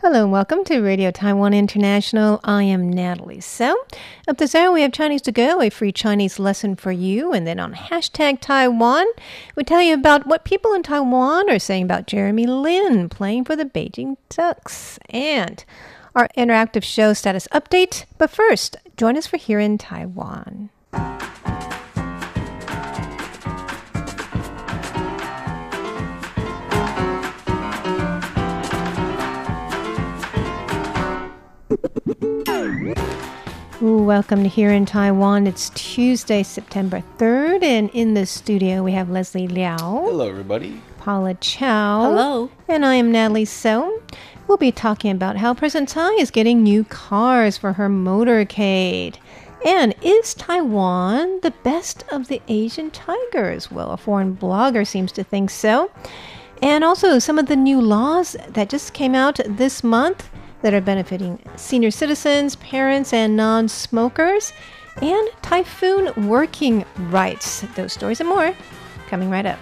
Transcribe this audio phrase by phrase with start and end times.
[0.00, 2.38] Hello and welcome to Radio Taiwan International.
[2.44, 3.40] I am Natalie.
[3.40, 3.76] So,
[4.28, 7.32] up this hour we have Chinese to go, a free Chinese lesson for you.
[7.32, 9.06] And then on hashtag Taiwan,
[9.56, 13.56] we tell you about what people in Taiwan are saying about Jeremy Lin playing for
[13.56, 15.64] the Beijing Ducks and
[16.14, 18.04] our interactive show status update.
[18.18, 20.70] But first, join us for Here in Taiwan.
[33.80, 35.46] Ooh, welcome to Here in Taiwan.
[35.46, 40.80] It's Tuesday, September 3rd, and in the studio we have Leslie Liao, Hello, everybody.
[40.98, 42.02] Paula Chow.
[42.02, 42.50] Hello.
[42.66, 44.02] And I am Natalie So.
[44.48, 49.16] We'll be talking about how President Tsai is getting new cars for her motorcade.
[49.64, 53.70] And is Taiwan the best of the Asian tigers?
[53.70, 55.92] Well, a foreign blogger seems to think so.
[56.60, 60.28] And also some of the new laws that just came out this month
[60.62, 64.52] that are benefiting senior citizens, parents, and non smokers,
[65.00, 67.62] and typhoon working rights.
[67.74, 68.54] Those stories and more
[69.08, 69.58] coming right up.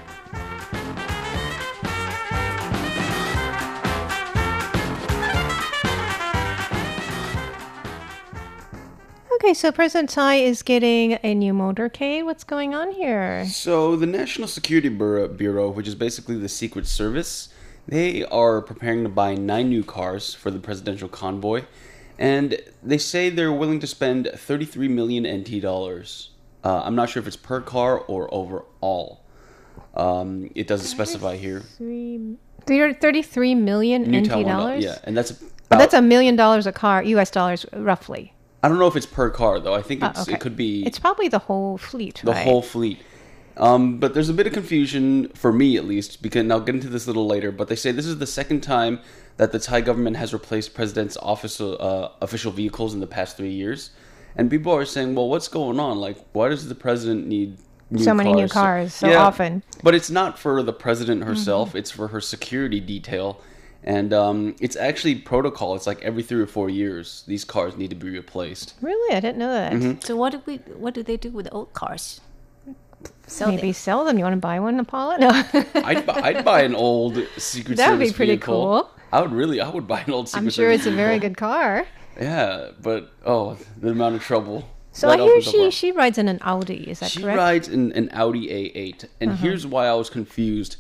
[9.47, 12.24] Okay, so President Tsai is getting a new motorcade.
[12.24, 13.44] What's going on here?
[13.47, 17.50] So, the National Security Bureau, Bureau, which is basically the Secret Service,
[17.89, 21.65] they are preparing to buy nine new cars for the presidential convoy,
[22.19, 26.31] and they say they're willing to spend 33 million NT dollars.
[26.64, 29.23] Uh, I'm not sure if it's per car or overall.
[29.95, 31.61] Um, it doesn't specify here.
[31.61, 34.84] Three, 33 million New NT Taiwan, dollars?
[34.84, 35.33] Yeah, and that's
[35.68, 38.33] But that's a million dollars a car, US dollars roughly.
[38.63, 39.74] I don't know if it's per car though.
[39.74, 40.35] I think Uh, okay.
[40.35, 42.45] it could be It's probably the whole fleet, the right?
[42.45, 42.98] whole fleet.
[43.56, 46.74] Um, but there's a bit of confusion for me, at least, because and I'll get
[46.74, 47.50] into this a little later.
[47.50, 49.00] But they say this is the second time
[49.39, 53.50] that the Tsai government has replaced president's office uh, official vehicles in the past three
[53.50, 53.90] years,
[54.36, 55.98] and people are saying, "Well, what's going on?
[55.98, 57.58] Like, why does the president need?"
[57.89, 59.61] New So many new cars so often.
[59.61, 59.80] Mm-hmm.
[59.84, 63.40] But it's not for the president herself; it's for her security detail,
[63.84, 65.77] and um, it's actually protocol.
[65.77, 68.74] It's like every three or four years, these cars need to be replaced.
[68.83, 69.17] Really?
[69.17, 69.73] I didn't know that.
[69.73, 70.00] Mm-hmm.
[70.00, 70.56] So what do we?
[70.56, 72.20] What do they do with old cars?
[73.27, 73.73] Sell Maybe them.
[73.75, 74.19] sell them.
[74.19, 75.17] You want to buy one, Apollo?
[75.19, 75.29] No.
[75.75, 78.55] I'd, bu- I'd buy an old Secret That would be pretty vehicle.
[78.83, 78.91] cool.
[79.13, 81.19] I would really, I would buy an old Secret I'm sure Service it's a very
[81.19, 81.86] good car.
[82.20, 84.69] Yeah, but oh, the amount of trouble.
[84.92, 86.89] So I hear she she rides in an Audi.
[86.89, 87.39] Is that she correct?
[87.39, 87.47] Uh-huh.
[87.47, 90.77] rides in an Audi A8, and here's why I was confused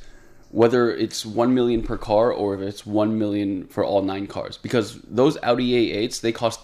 [0.50, 4.56] whether it's one million per car or if it's one million for all nine cars
[4.56, 6.60] because those Audi A8s they cost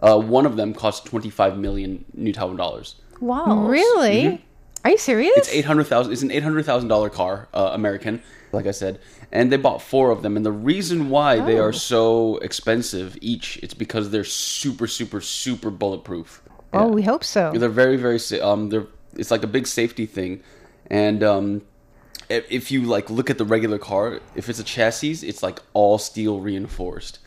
[0.00, 2.94] uh, one of them costs 25 million New Taiwan dollars.
[3.20, 3.66] Wow.
[3.66, 4.42] Really?
[4.84, 5.32] Are you serious?
[5.36, 6.12] It's eight hundred thousand.
[6.12, 8.22] It's an eight hundred thousand dollar car, uh, American,
[8.52, 9.00] like I said,
[9.32, 10.36] and they bought four of them.
[10.36, 11.64] And the reason why they Oh.
[11.64, 16.42] are so expensive each, it's because they're super, super, super bulletproof.
[16.72, 17.52] Oh, we hope so.
[17.54, 18.20] They're very, very.
[18.40, 20.42] Um, they're it's like a big safety thing,
[20.88, 21.62] and um,
[22.28, 25.60] if, if you like look at the regular car, if it's a chassis, it's like
[25.72, 27.18] all steel reinforced.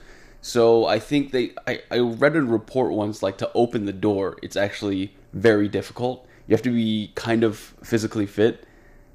[0.41, 1.51] So I think they.
[1.67, 6.25] I, I read a report once, like to open the door, it's actually very difficult.
[6.47, 8.65] You have to be kind of physically fit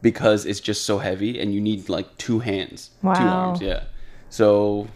[0.03, 3.85] because it's just so heavy, and you need like two hands, two arms, yeah.
[4.31, 4.89] So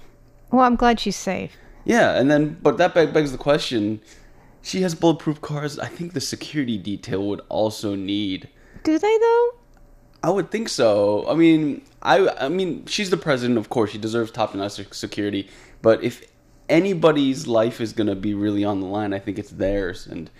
[0.50, 1.52] Well, I'm glad she's safe.
[1.84, 4.00] yeah, and then but that begs the question:
[4.62, 5.78] she has bulletproof cars.
[5.78, 8.48] I think the security detail would also need.
[8.84, 9.50] Do they though?
[10.22, 11.26] I would think so.
[11.28, 13.90] I mean, I I mean, she's the president, of course.
[13.90, 15.48] She deserves top-notch security.
[15.82, 16.22] But if
[16.68, 20.30] anybody's life is gonna be really on the line, I think it's theirs, and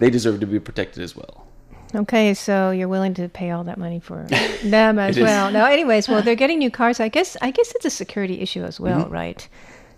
[0.00, 1.46] they deserve to be protected as well.
[1.94, 4.24] Okay, so you're willing to pay all that money for
[4.64, 5.50] them as well.
[5.50, 7.00] No, anyways, well, they're getting new cars.
[7.00, 9.12] I guess I guess it's a security issue as well, Mm-hmm.
[9.12, 9.48] right?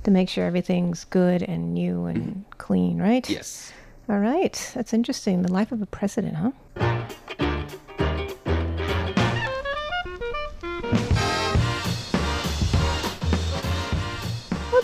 [0.04, 3.28] To make sure everything's good and new and clean, right?
[3.30, 3.72] Yes.
[4.08, 5.42] All right, that's interesting.
[5.42, 7.51] The life of a president, huh?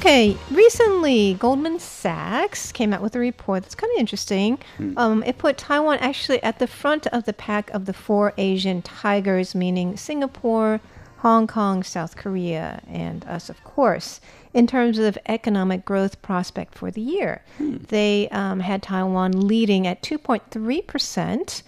[0.09, 4.59] Okay, recently Goldman Sachs came out with a report that's kind of interesting.
[4.97, 8.81] Um, it put Taiwan actually at the front of the pack of the four Asian
[8.81, 10.81] tigers, meaning Singapore,
[11.19, 14.19] Hong Kong, South Korea, and us, of course,
[14.55, 17.43] in terms of economic growth prospect for the year.
[17.89, 21.63] They um, had Taiwan leading at 2.3%.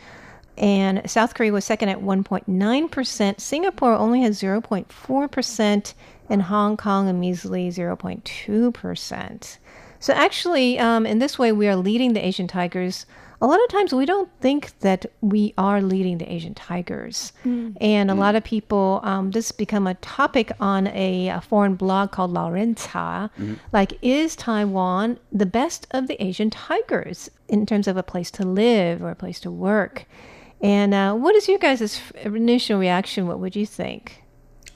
[0.57, 3.41] And South Korea was second at 1.9%.
[3.41, 5.95] Singapore only has 0.4%,
[6.31, 9.59] and Hong Kong a measly 0.2%.
[9.99, 13.05] So actually, um, in this way, we are leading the Asian tigers.
[13.43, 17.33] A lot of times, we don't think that we are leading the Asian tigers,
[17.81, 19.01] and a lot of people.
[19.03, 23.31] Um, this has become a topic on a, a foreign blog called Laurenza.
[23.73, 28.45] Like, is Taiwan the best of the Asian tigers in terms of a place to
[28.45, 30.05] live or a place to work?
[30.61, 33.27] And uh, what is your guys' initial reaction?
[33.27, 34.23] What would you think?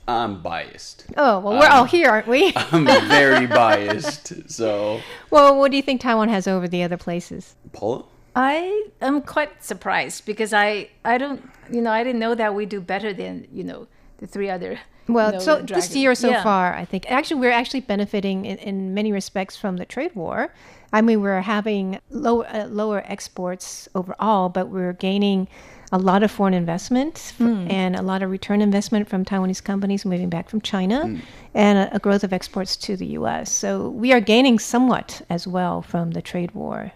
[0.06, 1.06] I'm biased.
[1.17, 2.53] Oh, well, we're all here, aren't we?
[2.56, 4.51] I'm very biased.
[4.51, 7.55] So, well, what do you think Taiwan has over the other places?
[7.73, 8.05] Paula?
[8.37, 12.67] I am quite surprised because I I don't you know I didn't know that we
[12.67, 13.87] do better than you know
[14.19, 14.81] the three other.
[15.06, 15.97] Well, you know, so this dragons.
[15.97, 16.43] year so Yeah.
[16.43, 20.53] far, I think actually we're actually benefiting in, in many respects from the trade war.
[20.93, 25.49] I mean, we're having low, uh, lower exports overall, but we're gaining
[25.94, 27.67] a lot of foreign investment f- hmm.
[27.70, 31.19] and a lot of return investment from Taiwanese companies moving back from China, hmm.
[31.55, 33.50] and a, a growth of exports to the U.S.
[33.62, 36.93] So we are gaining somewhat as well from the trade war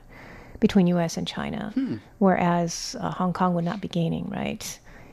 [0.60, 1.16] between U.S.
[1.16, 1.96] and China, hmm.
[2.18, 4.64] whereas uh, Hong Kong would not be gaining, right?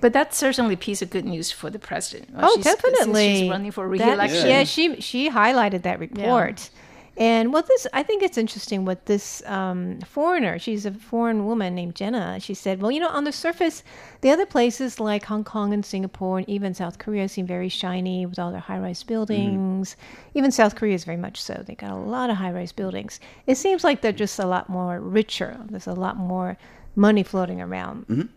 [0.01, 2.31] But that's certainly a piece of good news for the president.
[2.33, 3.39] Well, Oh, she's- since definitely.
[3.41, 4.47] She's running for That- re-election.
[4.49, 6.69] yeah, she she highlighted that report.
[7.17, 11.73] And what this, I think it's interesting what this um, foreigner, she's a foreign woman
[11.73, 12.39] named Jenna.
[12.41, 13.83] She said, well, you know, on the surface,
[14.19, 18.25] the other places like Hong Kong and Singapore and even South Korea seem very shiny
[18.25, 19.07] with all their high rise mm-hmm.
[19.07, 19.95] buildings.
[20.33, 21.63] Even South Korea is very much so.
[21.65, 23.21] They got a lot of high rise buildings.
[23.47, 25.57] It seems like they're just a lot more richer.
[25.69, 26.57] There's a lot more
[26.97, 28.07] money floating around.
[28.07, 28.27] Mm-hmm.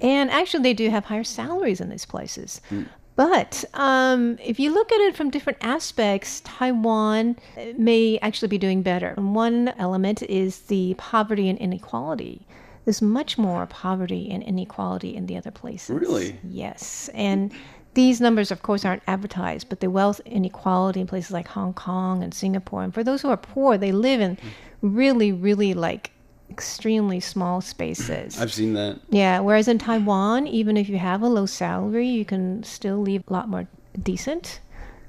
[0.00, 2.62] And actually, they do have higher salaries in these places.
[2.70, 2.88] Mm.
[3.16, 8.58] But um, if you look at it from different aspects, Taiwan uh, may actually be
[8.58, 9.14] doing better.
[9.16, 12.46] One element is the poverty and inequality.
[12.84, 15.90] There's much more poverty and inequality in the other places.
[15.90, 16.38] Really?
[16.42, 17.08] Yes.
[17.14, 17.52] And
[17.94, 22.22] these numbers, of course, aren't advertised, but the wealth inequality in places like Hong Kong
[22.22, 24.36] and Singapore, and for those who are poor, they live in
[24.82, 26.10] really, really like
[26.50, 28.40] extremely small spaces.
[28.40, 29.00] I've seen that.
[29.10, 33.24] Yeah, whereas in Taiwan, even if you have a low salary, you can still live
[33.28, 33.66] a lot more
[34.02, 34.60] decent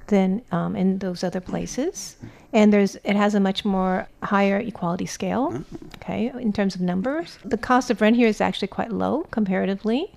[0.07, 2.15] than um, in those other places.
[2.53, 5.63] And there's it has a much more higher equality scale.
[5.95, 10.11] Okay, in terms of numbers, the cost of rent here is actually quite low comparatively.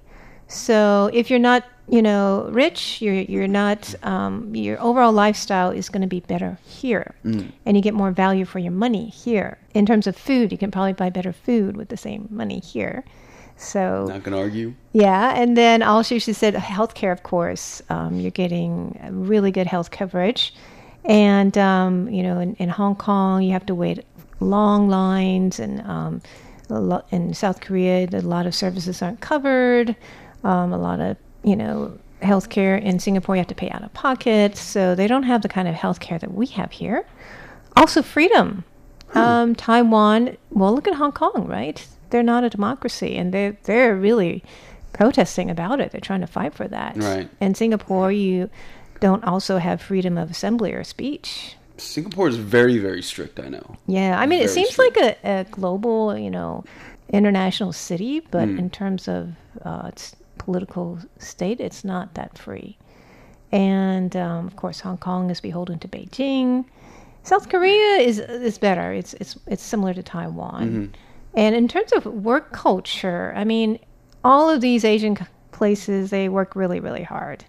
[0.46, 3.94] So if you're not, you know, rich, you're you're not.
[4.04, 8.44] Um, your overall lifestyle is going to be better here, and you get more value
[8.44, 9.58] for your money here.
[9.74, 13.04] In terms of food, you can probably buy better food with the same money here.
[13.56, 14.74] So Not gonna argue.
[14.92, 17.82] yeah, and then also she said healthcare, of course.
[17.88, 20.54] Um, you're getting really good health coverage,
[21.04, 24.04] and um, you know, in, in Hong Kong, you have to wait
[24.40, 26.22] long lines, and um,
[26.70, 29.96] a lot, in South Korea, a lot of services aren't covered.
[30.44, 31.16] Um, a lot of
[31.48, 35.22] you know healthcare in Singapore, you have to pay out of pocket, so they don't
[35.22, 37.06] have the kind of healthcare that we have here.
[37.76, 38.64] Also, freedom.
[39.14, 40.36] Um, Taiwan.
[40.50, 41.86] Well, look at Hong Kong, right?
[42.10, 44.44] They're not a democracy, and they're they're really
[44.92, 45.92] protesting about it.
[45.92, 46.96] They're trying to fight for that.
[46.96, 47.28] Right.
[47.40, 48.50] In Singapore, you
[49.00, 51.54] don't also have freedom of assembly or speech.
[51.76, 53.38] Singapore is very, very strict.
[53.38, 53.76] I know.
[53.86, 56.64] Yeah, I mean, it Very seems like a, a global, you know,
[57.10, 59.30] international city, but in terms of
[59.62, 62.78] uh, its political state, it's not that free.
[63.52, 66.64] And um, of course, Hong Kong is beholden to Beijing.
[67.22, 68.92] South Korea is is better.
[68.92, 70.92] It's it's it's similar to Taiwan.
[71.34, 73.78] And in terms of work culture, I mean,
[74.24, 75.16] all of these Asian
[75.52, 77.44] places they work really really hard.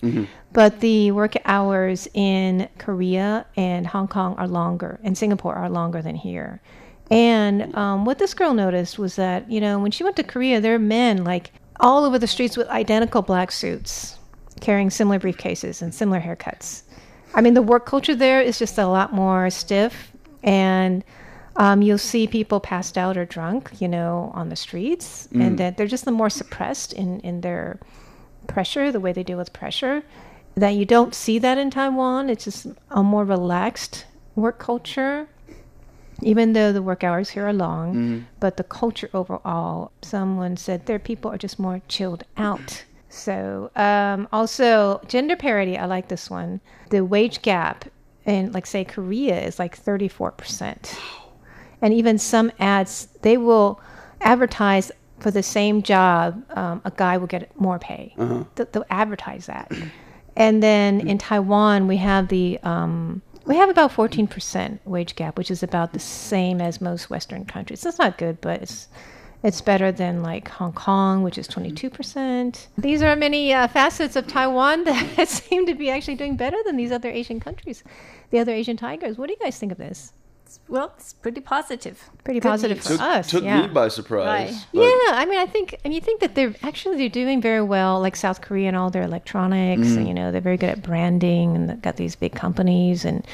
[0.54, 6.02] But the work hours in Korea and Hong Kong are longer, and Singapore are longer
[6.02, 6.60] than here.
[7.12, 10.60] And um, what this girl noticed was that you know when she went to Korea,
[10.62, 14.18] there are men like all over the streets with identical black suits,
[14.60, 16.84] carrying similar briefcases and similar haircuts.
[17.34, 20.12] I mean, the work culture there is just a lot more stiff,
[20.44, 21.04] and
[21.56, 25.78] um, you'll see people passed out or drunk, you know, on the streets, and that
[25.78, 27.80] they're just the more suppressed in in their
[28.48, 30.04] pressure, the way they deal with pressure.
[30.56, 32.30] That you don't see that in Taiwan.
[32.30, 34.06] It's just a more relaxed
[34.36, 35.28] work culture.
[36.22, 41.00] Even though the work hours here are long, but the culture overall, someone said their
[41.00, 42.84] people are just more chilled out.
[43.10, 46.62] So, um, also gender parity, I like this one.
[46.90, 47.86] The wage gap
[48.26, 50.96] in, like, say, Korea is like 34%.
[51.82, 53.80] And even some ads, they will
[54.22, 58.14] advertise for the same job, um, a guy will get more pay.
[58.56, 59.72] They'll, they'll advertise that.
[60.36, 65.50] And then in Taiwan, we have the um, we have about 14% wage gap, which
[65.50, 67.82] is about the same as most Western countries.
[67.82, 68.88] That's not good, but it's
[69.42, 72.68] It's better than like Hong Kong, which is 22%.
[72.78, 76.78] These are many uh, facets of Taiwan that seem to be actually doing better than
[76.78, 77.84] these other Asian countries,
[78.30, 79.18] the other Asian tigers.
[79.18, 80.14] What do you guys think of this?
[80.68, 82.10] Well, it's pretty positive.
[82.24, 82.88] Pretty Good positive news.
[82.88, 83.30] for took, us.
[83.30, 83.62] took yeah.
[83.64, 84.52] me by surprise.
[84.52, 84.66] Right.
[84.74, 88.00] Yeah, I mean, I think, and you think that they're actually they're doing very well,
[88.00, 89.98] like South Korea and all their electronics, Mm.
[89.98, 93.26] and you know they're very good at branding, and they've got these big companies and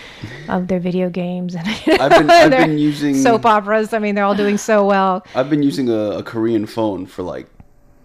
[0.50, 3.94] of their video games, and you know, I've been- I've been using- soap operas.
[3.94, 5.26] I mean, they're all doing so well.
[5.36, 7.48] I've been using a, a Korean phone for like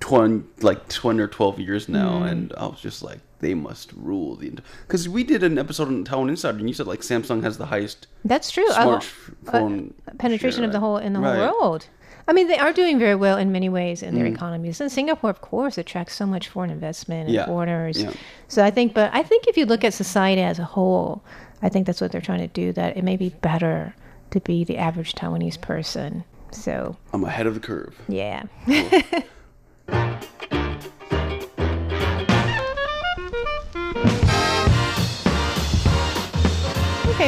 [0.00, 2.31] twenty, like twenty or twelve years now, Mm.
[2.31, 4.52] and I was just like, they must rule the.
[4.87, 7.66] Because we did an episode on Taiwan Insider, and you said like Samsung has the
[7.66, 8.68] highest That's true.
[8.70, 11.49] Uh, smartphone penetration share, of the whole in the Right.
[11.49, 11.87] whole world.
[12.28, 14.35] I mean, they are doing very well in many ways in their Mm.
[14.35, 14.80] economies.
[14.80, 18.00] And Singapore, of course, attracts so much foreign investment and Yeah, foreigners.
[18.00, 18.12] yeah.
[18.47, 21.23] So I think, but I think if you look at society as a whole,
[21.62, 22.73] I think that's what they're trying to do.
[22.73, 23.94] That it may be better
[24.30, 26.23] to be the average Taiwanese person.
[26.52, 27.97] So I'm ahead of the curve.
[28.09, 28.44] yeah.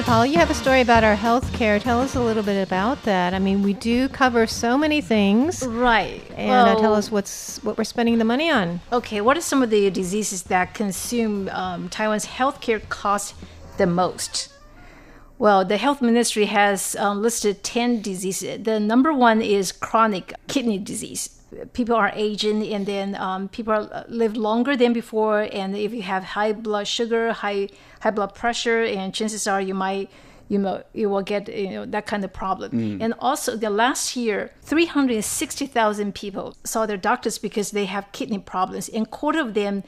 [0.04, 1.78] Paula, you have a story about our health care.
[1.78, 3.34] Tell us a little bit about that.
[3.34, 5.64] I mean, we do cover so many things.
[5.66, 6.22] Right.
[6.36, 8.80] And uh, tell us what's what we're spending the money on.
[8.92, 13.34] Okay, what are some of the diseases that consume um, Taiwan's healthcare costs
[13.78, 14.52] the most?
[15.38, 18.62] Well, the health ministry has um, listed 10 diseases.
[18.62, 21.41] The number one is chronic kidney disease.
[21.72, 25.48] People are aging and then um, people are, uh, live longer than before.
[25.52, 27.68] And if you have high blood sugar, high,
[28.00, 30.10] high blood pressure, and chances are you might
[30.48, 33.00] you know you will get you know that kind of problem.
[33.00, 38.88] And also the last year 360000 people saw their doctors because they have kidney problems.
[38.88, 39.82] And quarter of them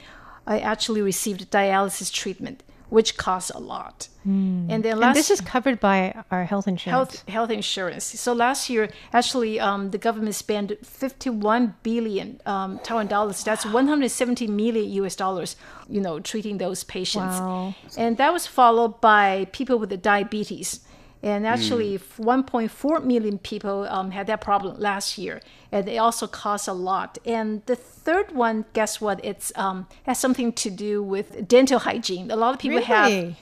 [0.47, 5.79] uh, actually received dialysis treatment which costs a lot and then And this is covered
[5.79, 6.95] by our health insurance.
[7.19, 8.03] health health insurance.
[8.05, 13.43] So last year, actually, um, the government spent 51 billion um, Taiwan dollars.
[13.43, 15.15] That's 170 million U.S.
[15.15, 15.55] dollars.
[15.87, 17.75] You know, treating those patients, Wow.
[17.97, 20.79] and that was followed by people with the diabetes.
[21.25, 25.41] And actually, 1.4 million people um, had that problem last year,
[25.71, 27.17] and it also costs a lot.
[27.25, 29.19] And the third one, guess what?
[29.25, 32.29] It's um, has something to do with dental hygiene.
[32.29, 33.35] A lot of people have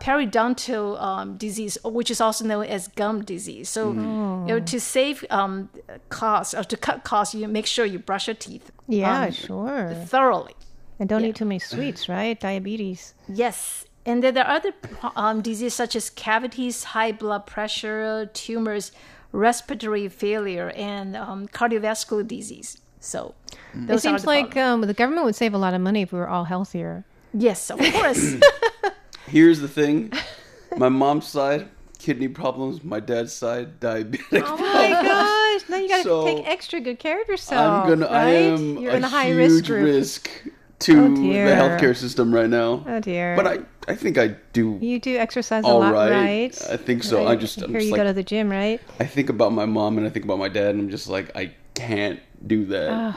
[0.00, 3.68] periodontal um, disease, which is also known as gum disease.
[3.68, 3.98] So, you
[4.48, 5.70] know, to save um,
[6.08, 9.94] costs or to cut costs, you make sure you brush your teeth yeah, um, sure.
[10.06, 10.56] thoroughly.
[10.98, 12.38] And don't eat too many sweets, right?
[12.38, 13.14] Diabetes.
[13.28, 13.86] Yes.
[14.06, 14.72] And then there are other
[15.16, 18.92] um, diseases such as cavities, high blood pressure, tumors,
[19.32, 22.78] respiratory failure, and um, cardiovascular disease.
[22.98, 23.34] So,
[23.74, 26.02] It those are seems the like um, the government would save a lot of money
[26.02, 27.04] if we were all healthier.
[27.32, 28.34] yes, of course.
[29.26, 30.12] Here's the thing:
[30.76, 32.82] my mom's side, kidney problems.
[32.82, 34.42] My dad's side, diabetic.
[34.44, 35.68] Oh my gosh!
[35.68, 37.84] Now you got to So, take extra good care of yourself.
[37.84, 38.06] I'm gonna.
[38.06, 39.84] I am You're a in the high huge risk group.
[39.84, 40.30] risk
[40.80, 42.82] to Oh, the healthcare system right now.
[42.86, 43.36] Oh dear.
[43.36, 43.58] But I,
[43.90, 46.10] I think I do you do exercise a lot, right.
[46.10, 46.66] right?
[46.70, 47.22] I think so.
[47.22, 47.40] I Right.
[47.40, 48.80] just, I'm hear you like, go to the gym, right?
[48.98, 51.34] I think about my mom and I think about my dad, and I'm just like,
[51.36, 53.16] I can't do that.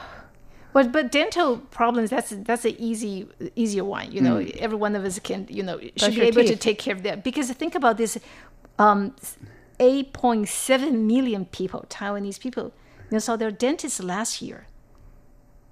[0.72, 4.10] But but dental problems that's that's an easy easier one.
[4.10, 4.56] You know, Mm.
[4.56, 7.02] every one of us can you know should be your able to take care of
[7.04, 8.18] that because think about this,
[8.78, 9.14] um,
[9.78, 12.64] eight point seven million people, Taiwanese people,
[13.08, 14.66] you know, saw their dentist last year.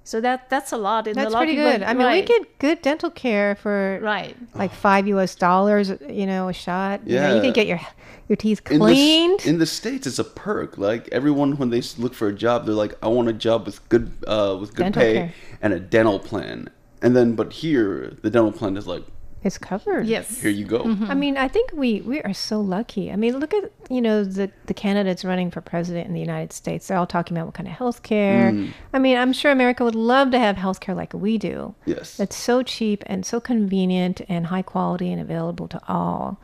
[0.05, 1.07] So that that's a lot.
[1.07, 1.83] And a That's lot of pretty people- good.
[1.85, 4.37] I mean, right, we get good dental care for right.
[4.55, 5.35] like five U.S.
[5.35, 5.93] dollars.
[6.09, 7.07] You know, a shot.
[7.07, 7.81] You, know, you can get your
[8.29, 9.47] your teeth In the, cleaned.
[9.47, 10.77] in the states, it's a perk.
[10.79, 13.89] Like everyone, when they look for a job, they're like, "I want a job with
[13.89, 15.35] good, uh, with good Dental pay care.
[15.61, 16.69] and a dental plan."
[17.01, 19.05] And then, but here, the dental plan is like,
[19.45, 20.07] it's covered.
[20.07, 20.41] Yes.
[20.41, 23.11] "Here you go." I mean, I think we we are so lucky.
[23.11, 26.53] I mean, look at you know the the candidates running for president in the United
[26.53, 26.87] States.
[26.87, 28.53] They're all talking about what kind of health care.
[28.53, 28.73] Mm.
[28.93, 31.75] I mean, I'm sure America would love to have health care like we do.
[31.87, 32.21] Yes.
[32.21, 36.39] It's so cheap and so convenient and high quality and available to all.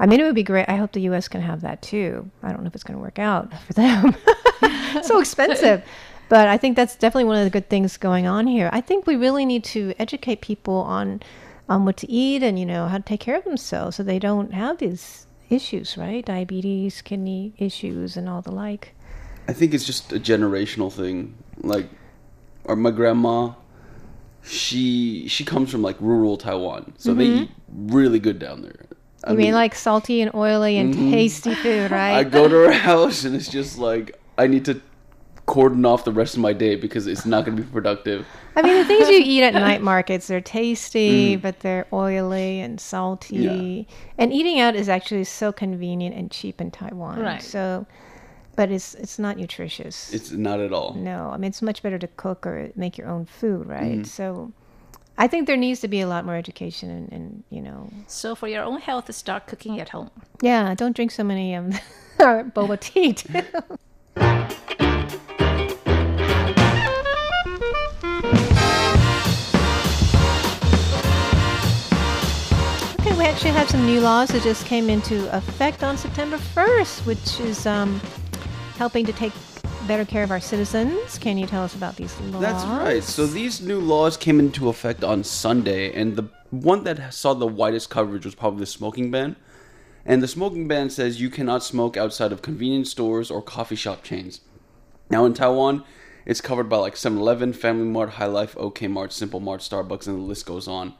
[0.00, 0.68] I mean, it would be great.
[0.68, 1.28] I hope the U.S.
[1.28, 2.30] can have that too.
[2.42, 4.16] I don't know if it's going to work out for them.
[5.02, 5.84] so expensive.
[6.28, 8.70] But I think that's definitely one of the good things going on here.
[8.72, 11.22] I think we really need to educate people on
[11.68, 14.18] on what to eat and you know how to take care of themselves so they
[14.18, 16.24] don't have these issues, right?
[16.24, 18.94] Diabetes, kidney issues, and all the like.
[19.48, 21.34] I think it's just a generational thing.
[21.58, 21.88] Like,
[22.64, 23.52] or my grandma,
[24.42, 28.86] she she comes from like rural Taiwan, so they eat really good down there.
[29.24, 29.32] I Mm-hmm.
[29.32, 32.14] You mean, like salty and oily and tasty food, right?
[32.14, 34.80] I go to her house and it's just like I need to
[35.46, 38.26] cordon off the rest of my day because it's not going to be productive.
[38.56, 42.80] I mean, the things you eat at night markets, they're tasty, but they're oily and
[42.80, 43.36] salty.
[43.88, 43.94] Yeah.
[44.16, 47.20] And eating out is actually so convenient and cheap in Taiwan.
[47.20, 47.42] Right.
[47.42, 47.86] So,
[48.56, 50.12] but it's it's not nutritious.
[50.14, 50.94] It's not at all.
[50.94, 53.98] no, I mean it's much better to cook or make your own food, right?
[53.98, 54.04] Mm-hmm.
[54.04, 54.52] So,
[55.18, 58.34] I think there needs to be a lot more education and, and you know, So
[58.34, 60.10] for your own health, start cooking at home.
[60.40, 61.72] yeah, don't drink so many um
[62.18, 63.16] boba tea.
[73.34, 77.66] actually have some new laws that just came into effect on September 1st, which is
[77.66, 78.00] um,
[78.76, 79.32] helping to take
[79.88, 81.18] better care of our citizens.
[81.18, 82.40] Can you tell us about these laws?
[82.40, 83.02] That's right.
[83.02, 87.44] So these new laws came into effect on Sunday, and the one that saw the
[87.44, 89.34] widest coverage was probably the smoking ban.
[90.06, 94.04] And the smoking ban says you cannot smoke outside of convenience stores or coffee shop
[94.04, 94.42] chains.
[95.10, 95.82] Now in Taiwan,
[96.24, 100.22] it's covered by like 7-Eleven, Family Mart, Hi-Life, OK Mart, Simple Mart, Starbucks, and the
[100.22, 100.94] list goes on.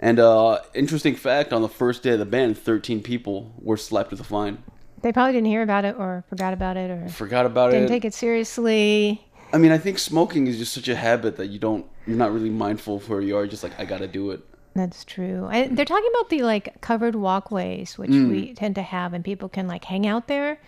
[0.00, 4.10] And uh, interesting fact: on the first day of the ban, 13 people were slapped
[4.10, 4.62] with a fine.
[5.02, 7.88] They probably didn't hear about it or forgot about it or Forgot about didn't it.
[7.88, 9.22] take it seriously.
[9.52, 12.32] I mean, I think smoking is just such a habit that you don't, you're not
[12.32, 13.20] really mindful for.
[13.20, 14.40] You are just like, I gotta do it.
[14.74, 15.46] That's true.
[15.48, 18.30] I, they're talking about the like covered walkways, which Mm.
[18.30, 20.58] we tend to have, and people can like hang out there.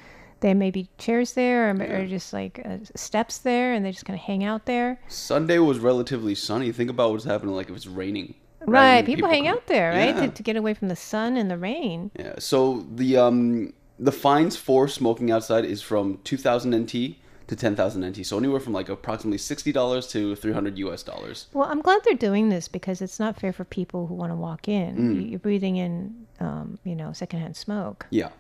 [0.41, 4.05] There may be chairs there, or, or just like uh, steps there, and they just
[4.05, 5.01] kind of hang out there.
[5.09, 6.71] Sunday was relatively sunny.
[6.73, 8.35] Think about what's happening like if it's raining.
[8.67, 10.27] Right, And people, hang come- out there, right, Yeah.
[10.27, 12.11] to, to get away from the sun and the rain.
[12.19, 12.35] Yeah.
[12.39, 18.27] So the um the fines for smoking outside is from 2,000 NT to 10,000 NT.
[18.27, 21.47] So anywhere from like approximately sixty dollars to 300 US dollars.
[21.53, 24.37] Well, I'm glad they're doing this because it's not fair for people who want to
[24.37, 24.97] walk in.
[24.97, 25.15] Mm.
[25.15, 28.07] You- You're breathing in, um, you know, secondhand smoke.
[28.11, 28.31] Yeah.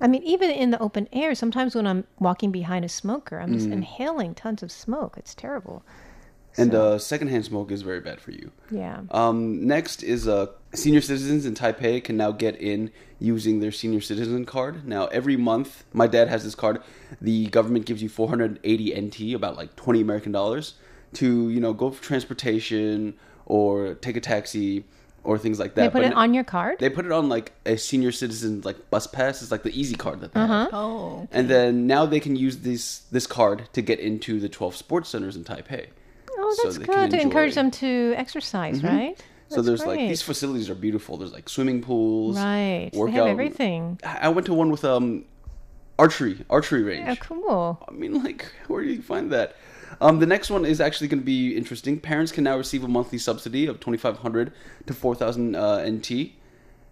[0.00, 3.50] I mean, even in the open air, sometimes when I'm walking behind a smoker, I'm
[3.50, 3.54] Mm.
[3.54, 5.14] just inhaling tons of smoke.
[5.16, 5.82] It's terrible.
[6.58, 8.50] And So- uh, secondhand smoke is very bad for you.
[8.70, 9.00] Yeah.
[9.10, 14.00] Um, next is uh, senior citizens in Taipei can now get in using their senior
[14.00, 14.86] citizen card.
[14.86, 16.80] Now, every month, my dad has this card.
[17.20, 20.74] The government gives you 480 NT, about like 20 American dollars,
[21.14, 23.14] to you know go for transportation
[23.46, 24.84] or take a taxi
[25.24, 25.82] or things like that.
[25.82, 26.78] They put But it n- on your card.
[26.78, 29.42] They put it on like a senior citizen like bus pass.
[29.42, 30.68] It's like the easy card that they have.
[30.72, 31.26] Oh.
[31.32, 35.08] And then now they can use this this card to get into the 12 sports
[35.10, 35.86] centers in Taipei.
[36.56, 37.60] So that's they can good to encourage Mm-hmm.
[37.66, 39.16] them to exercise, right?
[39.48, 41.16] So That's there's like these facilities are beautiful.
[41.16, 42.90] There's like swimming pools, right.
[42.92, 44.00] They have everything.
[44.04, 45.24] I went to one with um
[45.98, 47.08] archery archery range.
[47.08, 47.84] Oh, cool.
[47.88, 49.56] I mean, like, where do you find that?
[50.00, 52.00] Um, the next one is actually going to be interesting.
[52.00, 54.52] Parents can now receive a monthly subsidy of twenty five hundred
[54.86, 56.32] to four thousand uh, NT,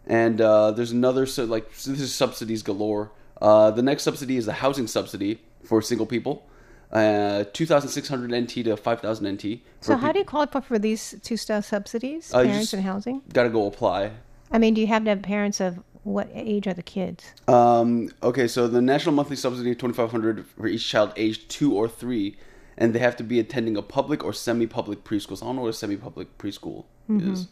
[0.07, 3.11] and uh, there's another so like so this is subsidies galore.
[3.42, 6.46] Uh, the next subsidy is the housing subsidy for single people,
[6.94, 9.61] uh, two thousand six hundred NT to five thousand NT.
[9.80, 13.22] So, how do you qualify for these two star subsidies, Uh, parents and housing?
[13.33, 14.12] Got to go apply.
[14.52, 17.24] I mean, do you have to have parents of what age are the kids?
[17.48, 21.48] Um, okay, so the national monthly subsidy of twenty five hundred for each child aged
[21.48, 22.37] two or three,
[22.78, 25.37] and they have to be attending a public or semi-public preschool.
[25.37, 27.48] So I don't know what a semi-public preschool is,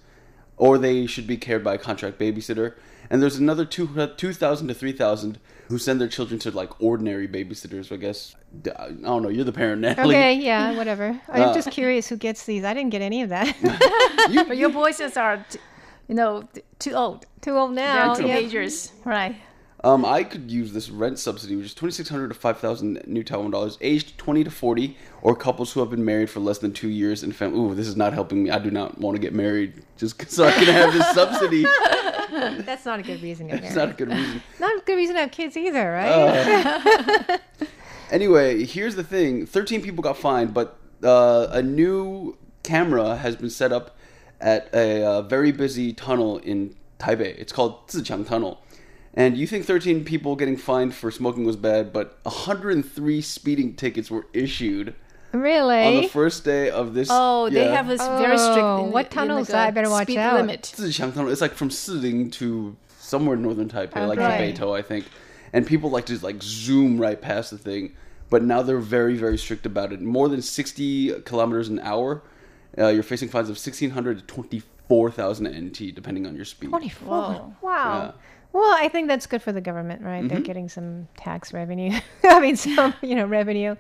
[0.57, 2.75] or they should be cared by a contract babysitter.
[3.11, 5.39] And there's another two two thousand to three thousand
[5.73, 7.91] who send their children to like ordinary babysitters.
[7.91, 8.37] I guess
[8.79, 9.31] I don't know.
[9.31, 10.15] You're the parent, Natalie.
[10.15, 11.19] Okay, yeah, whatever.
[11.31, 12.63] I'm Uh, just curious who gets these.
[12.63, 13.57] I didn't get any of that.
[14.49, 15.59] But your voices are, t-
[16.09, 17.25] you know, t- too old.
[17.41, 18.15] Too old now.
[18.15, 18.37] They're yeah.
[18.37, 18.93] teenagers.
[19.05, 19.35] Right.
[19.85, 23.03] Um, I could use this rent subsidy, which is twenty six hundred to five thousand
[23.07, 26.59] new Taiwan dollars, aged twenty to forty, or couples who have been married for less
[26.59, 27.59] than two years and family.
[27.59, 28.51] Ooh, this is not helping me.
[28.51, 31.65] I do not want to get married just so I can have this subsidy.
[32.65, 33.75] That's not a good reason to marry.
[33.75, 34.43] not a good reason.
[34.61, 36.09] Not a good reason to have kids either, right?
[36.09, 37.39] Uh,
[38.11, 43.49] Anyway, here's the thing: thirteen people got fined, but uh, a new camera has been
[43.51, 43.97] set up
[44.41, 47.35] at a uh, very busy tunnel in Taipei.
[47.39, 48.61] It's called Zijiang Tunnel.
[49.15, 54.11] And you think 13 people getting fined for smoking was bad, but 103 speeding tickets
[54.11, 54.95] were issued
[55.33, 55.85] really?
[55.85, 57.09] on the first day of this.
[57.11, 58.59] Oh, they have this very strict.
[58.61, 59.65] Oh, in- what tunnel is like that?
[59.65, 60.41] a I better watch speed out.
[60.41, 60.63] Limit.
[60.75, 61.31] Zijiang Tunnel.
[61.31, 64.53] It's like from Shilin to somewhere in northern Taipei, like Okay.
[64.53, 65.05] to Beitou, I think.
[65.53, 67.95] And people like to like zoom right past the thing.
[68.31, 70.01] But now they're very, very strict about it.
[70.01, 72.23] More than 60 kilometers an hour,
[72.79, 76.71] uh, you're facing fines of 1,600 to 24,000 NT, depending on your speed.
[76.71, 77.09] 24.
[77.09, 77.55] Whoa.
[77.61, 78.03] Wow.
[78.05, 78.13] Yeah.
[78.53, 78.59] Mm-hmm.
[78.59, 80.29] Well, I think that's good for the government, right?
[80.29, 81.99] They're getting some tax revenue.
[82.25, 83.77] I mean, some, you know, revenue.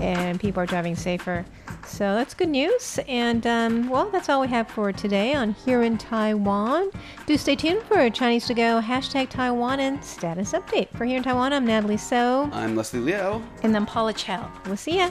[0.00, 1.44] And people are driving safer.
[1.86, 2.98] So that's good news.
[3.06, 6.90] And, um, well, that's all we have for today on Here in Taiwan.
[7.26, 10.88] Do stay tuned for Chinese to Go, hashtag Taiwan, and status update.
[10.96, 12.50] For Here in Taiwan, I'm Natalie So.
[12.52, 13.40] I'm Leslie Liao.
[13.62, 14.50] And then Paula Chow.
[14.66, 15.10] We'll see ya.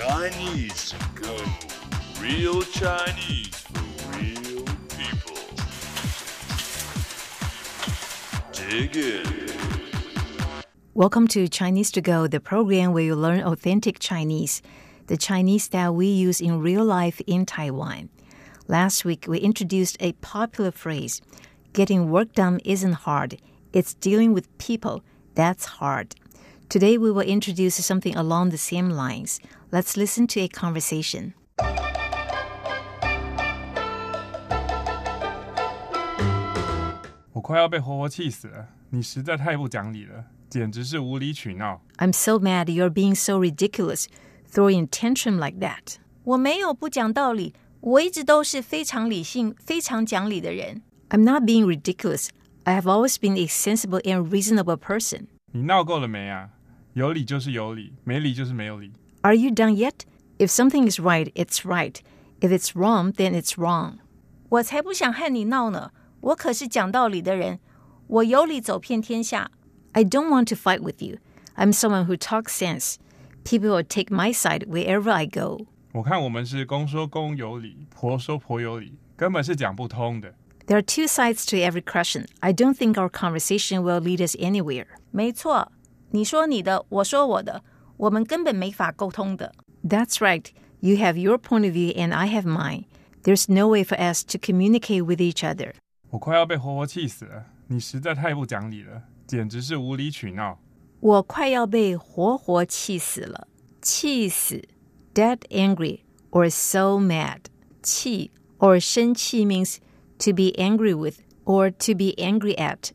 [0.00, 1.36] Chinese go.
[2.22, 4.64] Real Chinese for real
[4.96, 5.36] people.
[8.52, 9.50] Dig in.
[10.94, 14.62] Welcome to Chinese to Go, the program where you learn authentic Chinese,
[15.08, 18.08] the Chinese that we use in real life in Taiwan.
[18.68, 21.20] Last week, we introduced a popular phrase
[21.74, 23.38] getting work done isn't hard,
[23.74, 26.14] it's dealing with people that's hard.
[26.69, 29.37] Today, we will introduce something along the same lines.
[29.71, 31.33] Let's listen to a conversation.
[37.33, 38.67] 我快要被活活气死了！
[38.89, 41.81] 你实在太不讲理了，简直是无理取闹。
[41.97, 44.05] I'm so mad you're being so ridiculous,
[44.51, 45.97] throwing tantrum like that.
[46.23, 50.81] 我没有不讲道理，我一直都是非常理性、非常讲理的人。
[51.09, 52.29] I'm not being ridiculous.
[52.63, 55.27] I have always been a sensible and reasonable person.
[55.51, 56.49] 你闹够了没啊？
[56.93, 58.91] 有理就是有理，没理就是没有理。
[59.21, 60.01] Are you done yet?
[60.37, 61.95] If something is right, it's right.
[62.39, 63.99] If it's wrong, then it's wrong.
[64.49, 65.91] 我才不想和你闹呢！
[66.21, 67.59] 我可是讲道理的人，
[68.07, 69.51] 我有理走遍天下。
[69.93, 71.17] I don't want to fight with you.
[71.55, 72.95] I'm someone who talks sense.
[73.43, 75.67] People will take my side wherever I go.
[75.93, 80.33] 我看我们是公说公有理，婆说婆有理，根本是讲不通的。
[80.67, 82.25] There are two sides to every question.
[82.39, 84.87] I don't think our conversation will lead us anywhere.
[85.11, 85.71] 没错，
[86.11, 87.63] 你说你的，我说我的，
[87.97, 89.53] 我们根本没法沟通的。
[89.83, 90.45] That's right.
[90.79, 92.85] You have your point of view and I have mine.
[93.23, 95.73] There's no way for us to communicate with each other.
[96.11, 97.47] 我快要被活活气死了！
[97.67, 100.59] 你实在太不讲理了，简直是无理取闹。
[100.99, 103.47] 我快要被活活气死了，
[103.81, 104.61] 气死，
[105.13, 107.39] dead angry or so mad.
[107.81, 109.77] 气 or 生气 means
[110.19, 112.91] to be angry with or to be angry at.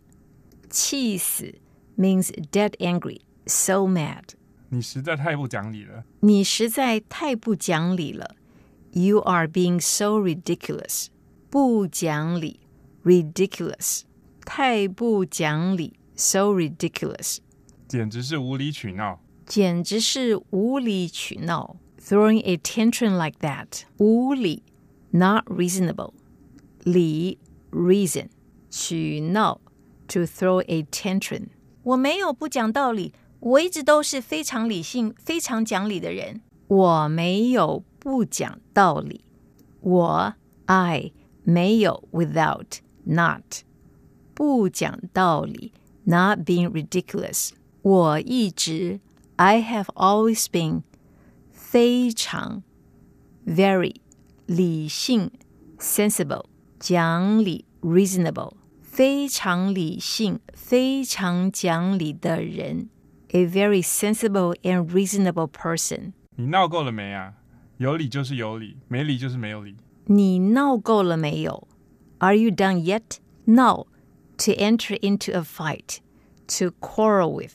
[0.68, 1.54] 气死
[1.96, 4.24] means dead angry, so mad.
[4.70, 6.04] 你实在太不讲理了。
[6.20, 8.36] 你实在太不讲理了。
[8.92, 11.06] You are being so ridiculous.
[11.48, 12.60] 不讲理，
[13.04, 14.02] ridiculous.
[14.44, 17.38] 太不讲理，so ridiculous.
[17.88, 19.20] 简直是无理取闹。
[19.46, 24.62] 简直是无理取闹，throwing a tantrum like that，无理，
[25.10, 26.12] not reasonable，
[26.84, 27.38] 理
[27.72, 28.28] reason，
[28.70, 29.60] 取闹
[30.06, 31.48] to throw a tantrum。
[31.85, 36.41] 我没有不讲道理，我一直都是非常理性、非常讲理的人。
[36.67, 39.23] 我没有不讲道理，
[39.81, 40.33] 我
[40.65, 41.11] I
[41.43, 43.61] 没有 without not
[44.33, 45.73] 不讲道理
[46.05, 47.51] ，not being ridiculous。
[47.83, 48.99] 我一直
[49.35, 50.81] I have always been
[51.51, 52.63] 非常
[53.45, 53.97] very
[54.47, 55.29] 理性
[55.77, 56.45] sensible
[56.79, 58.53] 讲理 reasonable
[58.94, 62.88] 非常理性、非常讲理的人，
[63.28, 66.12] a very sensible and reasonable person。
[66.36, 67.34] 你闹够了没啊？
[67.78, 69.76] 有理就是有理，没理就是没有理。
[70.06, 71.68] 你闹够了没有？
[72.18, 73.18] Are you done yet?
[73.44, 73.86] No.
[74.38, 75.98] To enter into a fight,
[76.48, 77.52] to quarrel with.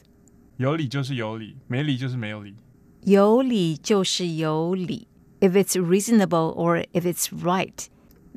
[0.58, 2.56] 有理就是有理，没理就是没有理。
[3.02, 5.08] 有理就是有理。
[5.40, 7.88] If it's reasonable or if it's right,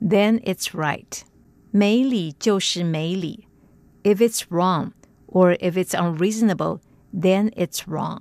[0.01, 1.21] then it's right.
[1.73, 3.47] 没理就是没理。
[4.03, 4.93] If it's wrong
[5.27, 6.81] or if it's unreasonable,
[7.13, 8.21] then it's wrong.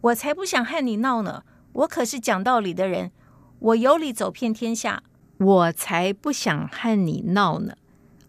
[0.00, 1.42] 我才不想和你闹呢！
[1.72, 3.10] 我可是讲道理的人，
[3.58, 5.02] 我有理走遍天下。
[5.38, 7.74] 我才不想和你闹呢！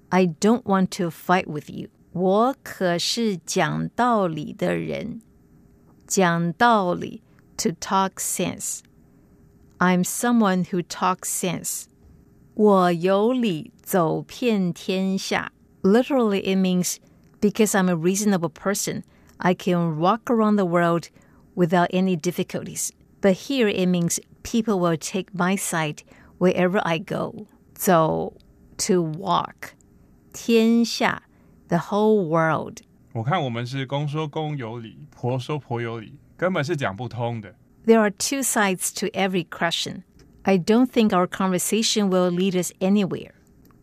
[0.10, 1.90] I don't want to fight with you.
[2.12, 5.22] 我可是讲道理的人。
[6.06, 7.22] 讲道理
[7.58, 8.80] to talk sense.
[9.78, 11.84] I'm someone who talks sense.
[12.56, 15.52] 我有理 走遍天下.
[15.84, 16.98] Literally, it means
[17.40, 19.04] because I'm a reasonable person,
[19.38, 21.10] I can walk around the world
[21.56, 22.90] without any difficulties.
[23.22, 26.04] But here it means people will take my side
[26.40, 27.48] wherever I go.
[27.78, 28.34] So,
[28.80, 29.74] to walk.
[30.34, 31.24] 天下
[31.70, 32.82] the whole world.
[33.14, 37.56] 我看我们是公说公有理，婆说婆有理，根本是讲不通的。
[37.86, 40.04] There are two sides to every question.
[40.44, 43.32] I don't think our conversation will lead us anywhere.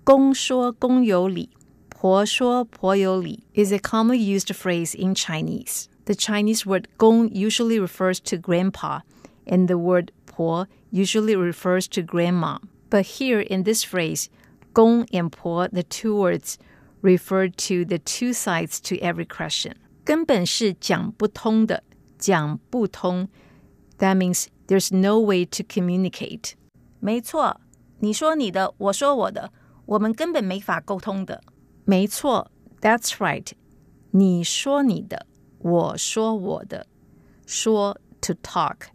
[0.08, 1.50] 公说公有理，
[1.88, 5.86] 婆说婆有理 is a commonly used phrase in Chinese.
[6.04, 9.00] The Chinese word 公 usually refers to grandpa,
[9.46, 12.58] and the word 婆 usually refers to grandma.
[12.90, 14.28] But here in this phrase,
[14.74, 16.58] 公 and 婆, the two words,
[17.00, 19.76] refer to the two sides to every question.
[20.04, 21.82] 根本是讲不通的，
[22.18, 23.28] 讲不通
[23.98, 26.52] that means there's no way to communicate.
[27.00, 27.60] 没错，
[28.00, 29.50] 你说你的，我说我的，
[29.88, 31.42] 我们根本没法沟通的。
[31.84, 33.50] 没错，That's right。
[34.10, 35.26] 你说你的，
[35.58, 36.86] 我说我的。
[37.46, 38.86] 说 to talk，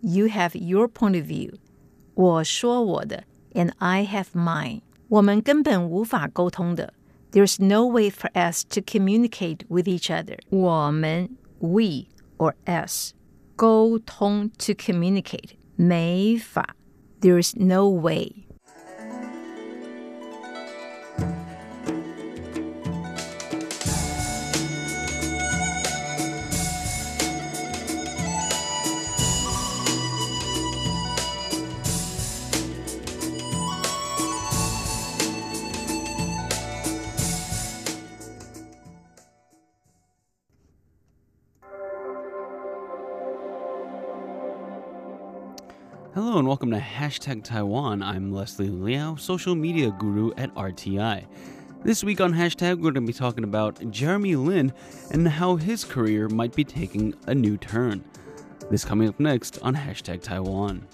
[0.00, 1.54] You have your point of view.
[2.14, 4.82] 我说我的，and I have mine.
[5.08, 6.92] 我们根本无法沟通的。
[7.32, 10.38] There's no way for us to communicate with each other.
[10.50, 12.06] 我们 we
[12.38, 13.12] or us
[13.54, 16.76] 沟通 to communicate 没法。
[17.20, 18.46] There's no way.
[46.41, 48.01] And welcome to Hashtag Taiwan.
[48.01, 51.27] I'm Leslie Liao, social media guru at RTI.
[51.83, 54.73] This week on Hashtag, we're going to be talking about Jeremy Lin
[55.11, 58.03] and how his career might be taking a new turn.
[58.71, 60.87] This coming up next on Hashtag Taiwan.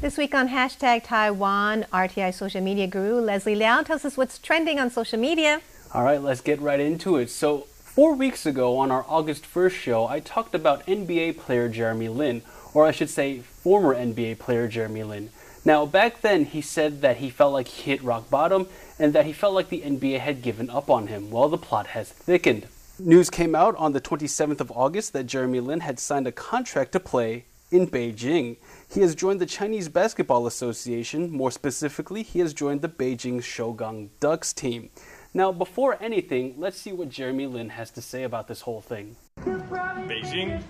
[0.00, 4.80] This week on hashtag Taiwan, RTI social media guru Leslie Liao tells us what's trending
[4.80, 5.60] on social media.
[5.94, 7.30] All right, let's get right into it.
[7.30, 12.10] So, four weeks ago on our August 1st show, I talked about NBA player Jeremy
[12.10, 12.42] Lin,
[12.74, 15.30] or I should say, former NBA player Jeremy Lin.
[15.64, 19.24] Now, back then, he said that he felt like he hit rock bottom and that
[19.24, 21.30] he felt like the NBA had given up on him.
[21.30, 22.66] Well, the plot has thickened.
[22.98, 26.92] News came out on the 27th of August that Jeremy Lin had signed a contract
[26.92, 28.58] to play in Beijing.
[28.92, 31.30] He has joined the Chinese Basketball Association.
[31.30, 34.90] More specifically, he has joined the Beijing Shougang Ducks team.
[35.34, 39.16] Now, before anything, let's see what Jeremy Lin has to say about this whole thing.
[39.38, 40.62] Beijing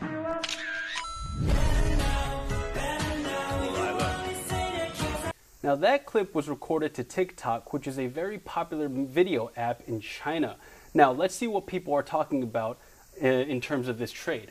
[5.62, 10.00] Now, that clip was recorded to TikTok, which is a very popular video app in
[10.00, 10.56] China.
[10.94, 12.78] Now, let's see what people are talking about
[13.22, 14.50] uh, in terms of this trade.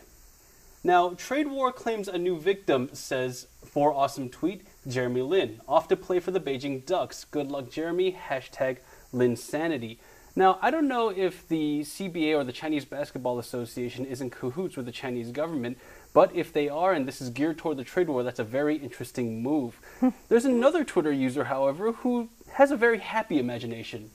[0.83, 5.59] Now, Trade War claims a new victim, says for awesome tweet Jeremy Lin.
[5.67, 7.25] Off to play for the Beijing Ducks.
[7.25, 8.17] Good luck, Jeremy.
[8.29, 8.77] Hashtag
[9.13, 9.97] Linsanity.
[10.35, 14.77] Now, I don't know if the CBA or the Chinese Basketball Association is in cahoots
[14.77, 15.79] with the Chinese government,
[16.13, 18.75] but if they are, and this is geared toward the trade war, that's a very
[18.75, 19.79] interesting move.
[20.29, 24.11] There's another Twitter user, however, who has a very happy imagination.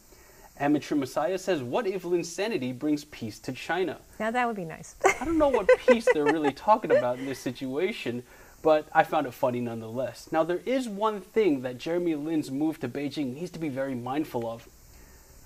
[0.59, 3.99] Amateur Messiah says, What if Linsanity brings peace to China?
[4.21, 4.95] Now that would be nice.
[5.21, 8.23] I don't know what peace they're really talking about in this situation,
[8.63, 10.31] but I found it funny nonetheless.
[10.31, 13.97] Now, there is one thing that Jeremy Lin's move to Beijing needs to be very
[13.97, 14.69] mindful of.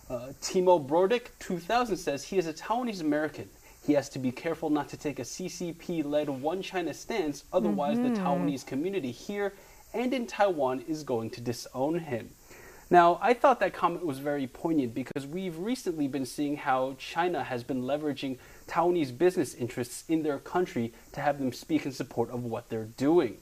[0.08, 3.48] Uh, Timo Brodick, 2000, says he is a Taiwanese American.
[3.84, 7.98] He has to be careful not to take a CCP led one China stance, otherwise,
[7.98, 9.54] the Taiwanese community here
[9.94, 12.30] and in Taiwan is going to disown him.
[12.88, 17.42] Now, I thought that comment was very poignant because we've recently been seeing how China
[17.42, 18.38] has been leveraging
[18.68, 22.84] Taiwanese business interests in their country to have them speak in support of what they're
[22.84, 23.38] doing.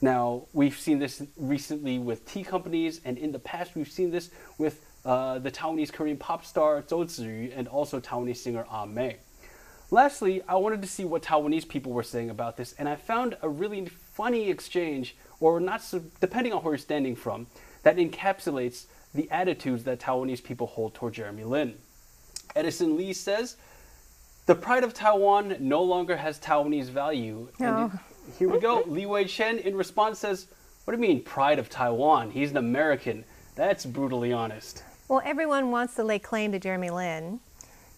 [0.00, 4.30] Now, we've seen this recently with tea companies, and in the past, we've seen this
[4.56, 9.16] with uh, the Taiwanese Korean pop star Zhou Ziyu and also Taiwanese singer Ah Mei.
[9.90, 13.38] Lastly, I wanted to see what Taiwanese people were saying about this, and I found
[13.40, 17.46] a really funny exchange, or not so, depending on where you're standing from,
[17.84, 21.74] that encapsulates the attitudes that Taiwanese people hold toward Jeremy Lin.
[22.54, 23.56] Edison Lee says,
[24.44, 27.48] The pride of Taiwan no longer has Taiwanese value.
[27.58, 27.84] And Oh.
[27.86, 28.82] it- here we go.
[28.86, 30.48] Li Wei Chen in response says,
[30.84, 32.30] What do you mean, pride of Taiwan?
[32.32, 33.24] He's an American.
[33.54, 34.82] That's brutally honest.
[35.08, 37.40] Well, everyone wants to lay claim to Jeremy Lin.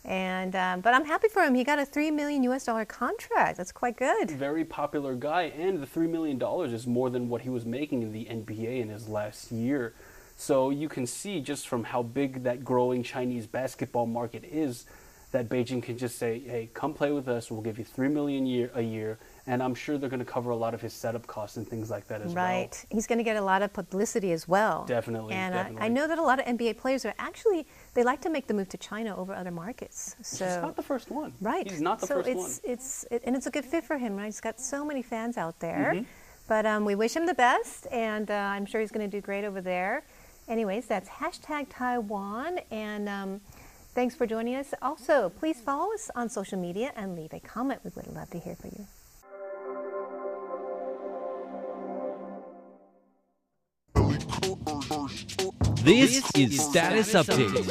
[0.04, 1.54] And um, but I'm happy for him.
[1.54, 2.64] He got a three million U.S.
[2.64, 3.58] dollar contract.
[3.58, 4.30] That's quite good.
[4.30, 6.40] Very popular guy, and the $3 million
[6.74, 9.92] is more than what he was making in the NBA in his last year.
[10.36, 14.86] So you can see just from how big that growing Chinese basketball market is
[15.32, 17.50] that Beijing can just say, hey, come play with us.
[17.50, 19.18] We'll give you $3 million year, a year.
[19.46, 21.90] And I'm sure they're going to cover a lot of his setup costs and things
[21.90, 22.44] like that as well.
[22.44, 22.84] Right.
[22.90, 24.84] He's going to get a lot of publicity as well.
[24.86, 28.20] Definitely, And I- I, know that a lot of NBA players are actually they like
[28.22, 30.16] to make the move to China over other markets.
[30.22, 31.32] So He's not the first one.
[31.40, 31.68] Right.
[31.68, 32.72] He's not the so first it's, one.
[32.72, 34.26] It's it, and it's a good fit for him, right?
[34.26, 35.92] He's got so many fans out there.
[35.94, 36.04] Mm-hmm.
[36.48, 39.20] But um, we wish him the best, and uh, I'm sure he's going to do
[39.20, 40.02] great over there.
[40.48, 43.40] Anyways, that's hashtag Taiwan, and um,
[43.94, 44.74] thanks for joining us.
[44.82, 47.80] Also, please follow us on social media and leave a comment.
[47.84, 48.86] We would love to hear from you.
[55.90, 57.66] This is Status Update.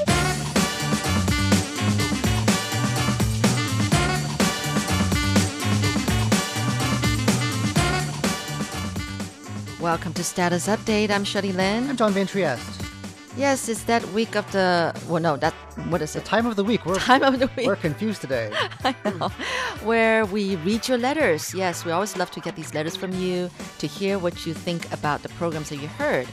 [9.79, 11.11] Welcome to Status Update.
[11.11, 11.89] I'm Shirley Lin.
[11.89, 12.81] I'm John Van Trieste.
[13.37, 14.93] Yes, it's that week of the.
[15.07, 15.53] Well, no, that.
[15.87, 16.85] What is The time of the week.
[16.85, 17.67] We're, Time of the week.
[17.67, 18.51] we're confused today.
[18.83, 19.29] I know,
[19.85, 21.53] where we read your letters.
[21.53, 24.91] Yes, we always love to get these letters from you to hear what you think
[24.91, 26.27] about the programs that you heard.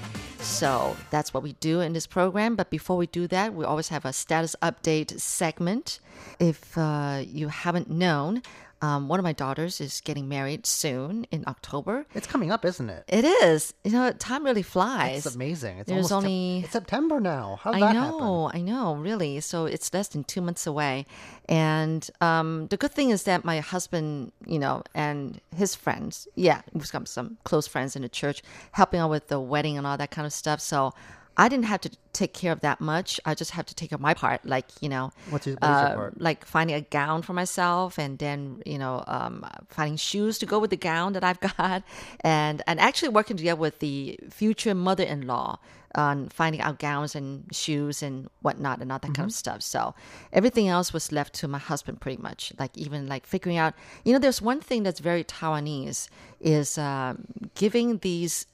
[0.46, 2.56] So that's what we do in this program.
[2.56, 6.00] But before we do that, we always have a status update segment.
[6.38, 8.42] If uh, you haven't known,
[8.83, 12.07] um, one of my daughters is getting married soon in October.
[12.15, 13.05] It's coming up, isn't it?
[13.09, 13.73] It is.
[13.85, 15.25] You know, time really flies.
[15.27, 15.79] It's amazing.
[15.79, 17.59] It's There's almost only- it's September now.
[17.62, 18.19] How did I that happen?
[18.19, 19.41] know, I know, really.
[19.41, 21.07] So it's less than two months away.
[21.49, 26.62] And um, the good thing is that my husband, you know, and his friends, yeah,
[26.73, 29.97] we've got some close friends in the church helping out with the wedding and all
[29.97, 30.61] that kind of stuff.
[30.61, 30.93] So
[31.38, 33.20] I didn't have to take care of that much.
[33.27, 35.70] I just have to take care of my part, like, you know, What's your- what
[35.70, 36.20] is your uh, part?
[36.20, 40.59] like finding a gown for myself and then, you know, um, finding shoes to go
[40.59, 41.83] with the gown that I've got
[42.20, 45.59] and, and actually working together with the future mother-in-law
[45.94, 49.62] on finding out gowns and shoes and whatnot and all that kind of stuff.
[49.62, 49.94] So
[50.33, 52.53] everything else was left to my husband pretty much.
[52.59, 53.72] Like even like figuring out,
[54.05, 56.09] you know, there's one thing that's very Taiwanese
[56.40, 58.46] is um giving these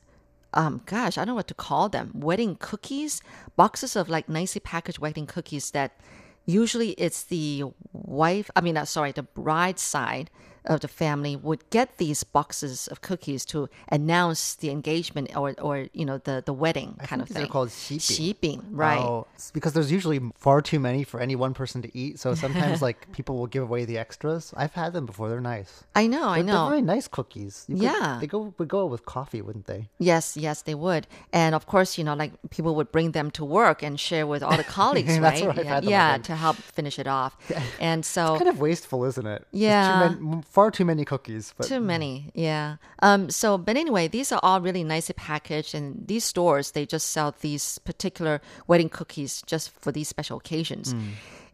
[0.55, 2.11] um, gosh, I don't know what to call them.
[2.15, 3.21] Wedding cookies,
[3.57, 5.99] boxes of like nicely packaged wedding cookies that
[6.47, 10.31] usually it's the wife, I mean, uh, sorry, the bride side
[10.65, 15.87] of the family would get these boxes of cookies to announce the engagement or, or
[15.93, 17.47] you know, the, the wedding I kind of thing.
[17.49, 18.35] called xiping.
[18.35, 18.99] Xiping, oh, right.
[19.01, 22.19] Oh, because there's usually far too many for any one person to eat.
[22.21, 24.53] So sometimes, like, people will give away the extras.
[24.57, 25.29] I've had them before.
[25.29, 25.85] They're nice.
[25.95, 26.53] I know, I They're, know.
[26.65, 27.65] they're very nice cookies.
[27.67, 28.19] Could- Yeah.
[28.21, 29.89] they go would go with coffee, wouldn't they?
[29.99, 31.07] Yes, yes, they would.
[31.33, 34.43] And of course, you know, like people would bring them to work and share with
[34.43, 35.43] all the colleagues, right?
[35.65, 37.37] Yeah, yeah to help finish it off.
[37.81, 39.47] And so it's Kind of wasteful, isn't it?
[39.51, 40.15] Yeah.
[40.53, 41.55] Far too many cookies.
[41.57, 42.77] But Too many, yeah.
[43.01, 43.31] Um.
[43.31, 47.35] So, but anyway, these are all really nicely packaged, and these stores they just sell
[47.41, 50.95] these particular wedding cookies just for these special occasions.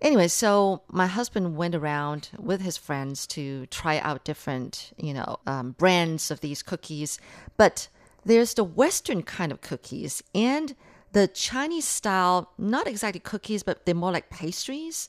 [0.00, 5.38] Anyway, so my husband went around with his friends to try out different, you know,
[5.46, 7.18] um, brands of these cookies,
[7.56, 7.88] but
[8.24, 10.76] there's the Western kind of cookies and
[11.12, 15.08] the Chinese style, not exactly cookies, but they're more like pastries.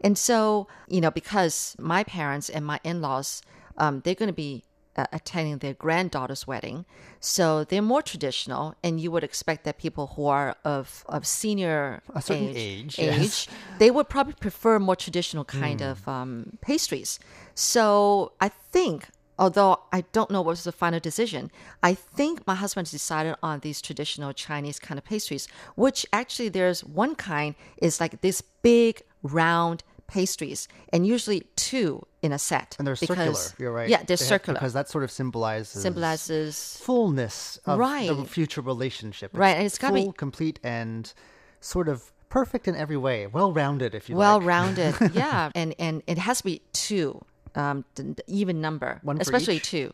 [0.00, 3.42] And so, you know, because my parents and my in laws,
[3.76, 4.64] um, they're going to be
[4.96, 6.84] uh, attending their granddaughter's wedding.
[7.20, 12.02] So they're more traditional, and you would expect that people who are of, of senior
[12.14, 13.48] A certain age, age, yes.
[13.78, 17.18] they would probably prefer more traditional kind of um, pastries.
[17.54, 19.08] So I think,
[19.38, 21.50] although I don't know what was the final decision,
[21.82, 26.82] I think my husband decided on these traditional Chinese kind of pastries, which actually there's
[26.82, 32.76] one kind is like this big round pastries, and usually two in a set.
[32.78, 33.32] and they're circular.
[33.58, 33.88] You're right.
[33.88, 34.58] Yeah, they're They have- circular.
[34.58, 39.30] because that sort of symbolizes symbolizes fullness of the future relationship.
[39.34, 41.12] Right, and it's gotta be- complete, and
[41.60, 43.26] sort of perfect in every way.
[43.26, 44.46] Well rounded, if you well like.
[44.46, 47.20] rounded yeah and and it has to be two
[47.56, 47.84] um
[48.28, 49.64] even number One especially each?
[49.70, 49.92] two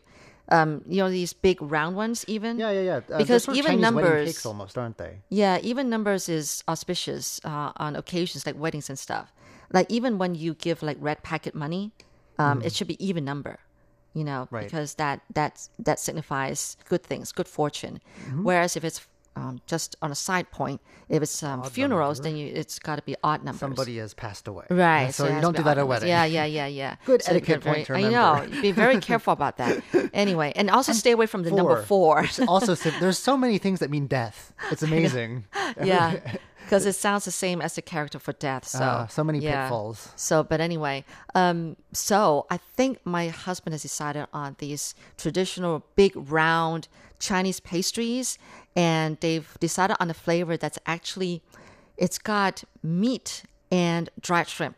[0.49, 2.99] um you know these big round ones even Yeah, yeah, yeah.
[3.15, 5.13] Uh, because even Chinese numbers cakes almost, aren't they?
[5.29, 9.33] yeah even numbers is auspicious uh, on occasions like weddings and stuff
[9.73, 11.91] like even when you give like red packet money
[12.39, 13.59] um it should be even number
[14.13, 14.55] you know Mm-hmm.
[14.55, 14.65] Right.
[14.65, 18.43] because that that that signifies good things good fortune Mm-hmm.
[18.43, 19.01] whereas if it's
[19.35, 23.03] um, just on a side point if it's um, funerals then you, it's got to
[23.03, 24.65] be odd numbers Somebody has passed away.
[24.71, 25.13] Right.
[25.13, 26.01] So, it you don't do that at a numbers.
[26.01, 26.09] wedding.
[26.09, 26.95] Yeah, yeah, yeah, yeah.
[27.05, 28.47] Good So etiquette get point to I know.
[28.63, 29.83] Be very careful about that.
[30.11, 32.25] Anyway, and also stay away from the number four.
[32.47, 34.53] Also, there's so many things that mean death.
[34.71, 35.45] It's amazing.
[35.83, 36.17] yeah.
[36.67, 38.67] Because it sounds the same as the character for death.
[38.67, 39.63] So Ah, so many yeah.
[39.63, 40.09] pitfalls.
[40.15, 46.11] So, but anyway, um, so I think my husband has decided on these traditional big
[46.15, 46.87] round
[47.19, 48.37] Chinese pastries,
[48.75, 51.41] and they've decided on a flavor that's actually,
[51.97, 54.77] it's got meat and dried shrimp.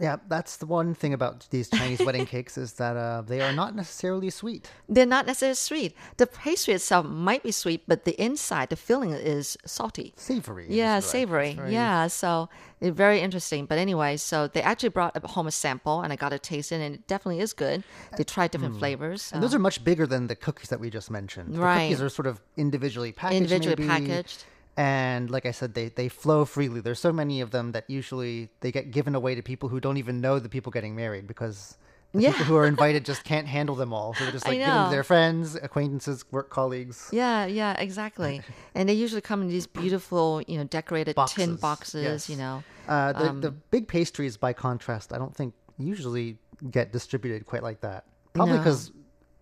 [0.00, 3.52] Yeah, that's the one thing about these Chinese wedding cakes is that uh, they are
[3.52, 4.70] not necessarily sweet.
[4.88, 5.96] They're not necessarily sweet.
[6.18, 10.12] The pastry itself might be sweet, but the inside, the filling is salty.
[10.16, 10.66] Savory.
[10.68, 11.02] Yeah, right.
[11.02, 11.54] savory.
[11.54, 12.48] Very- Yeah, so
[12.80, 13.66] it's very interesting.
[13.66, 16.76] But anyway, so they actually brought home a sample, and I got to taste it,
[16.76, 17.82] and it definitely is good.
[18.16, 19.30] They tried different flavors.
[19.30, 19.36] Hmm.
[19.36, 21.54] And those are much bigger than the cookies that we just mentioned.
[21.54, 21.88] The Right.
[21.88, 23.36] cookies are sort of individually packaged.
[23.42, 24.44] Individually maybe, packaged.
[24.78, 26.80] And like I said, they, they flow freely.
[26.80, 29.96] There's so many of them that usually they get given away to people who don't
[29.96, 31.76] even know the people getting married because
[32.12, 32.30] the Yeah.
[32.30, 34.14] people who are invited just can't handle them all.
[34.14, 37.08] So they're just like giving them to their friends, acquaintances, work colleagues.
[37.12, 38.40] Yeah, yeah, exactly.
[38.76, 42.02] and they usually come in these beautiful, you know, decorated tin Boxes, boxes.
[42.04, 42.30] yes.
[42.30, 46.38] You know, Uh, the, Um, the big pastries, by contrast, I don't think usually
[46.70, 48.04] get distributed quite like that.
[48.32, 48.62] Probably No.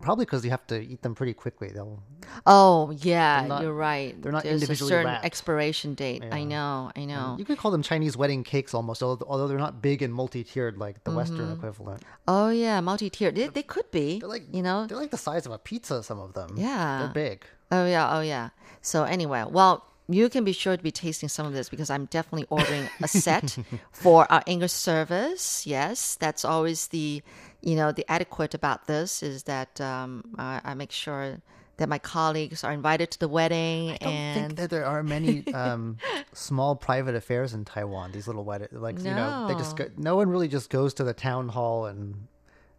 [0.00, 1.70] Probably because you have to eat them pretty quickly.
[1.72, 2.02] They'll
[2.44, 4.20] Oh yeah, not- you're right.
[4.20, 5.24] they're not There's individually a certain wrapped.
[5.24, 6.22] expiration date.
[6.30, 7.36] I know, I know.
[7.38, 11.02] You could call them Chinese wedding cakes almost, although, they're not big and multi-tiered like
[11.04, 11.52] the Western mm-hmm.
[11.54, 12.02] equivalent.
[12.28, 13.34] Oh yeah, multi-tiered.
[13.34, 14.20] They, they could be.
[14.20, 14.86] They're like you know.
[14.86, 16.02] they're like the size of a pizza.
[16.02, 16.54] Some of them.
[16.56, 16.98] Yeah.
[17.00, 17.46] they're big.
[17.70, 18.50] Oh yeah, oh yeah.
[18.82, 22.06] So anyway, well, you can be sure to be tasting some of this because I'm
[22.06, 23.58] definitely ordering a set
[23.92, 25.66] for our English service.
[25.66, 27.22] Yes, that's always the,
[27.62, 31.38] you know, the adequate about this is that um, I, I make sure
[31.78, 35.02] that my colleagues are invited to the wedding I don't and think that there are
[35.02, 35.98] many um,
[36.32, 38.12] small private affairs in Taiwan.
[38.12, 39.84] These little wedding, like you know, they just No.
[39.84, 42.28] go, no one really just goes to the town hall and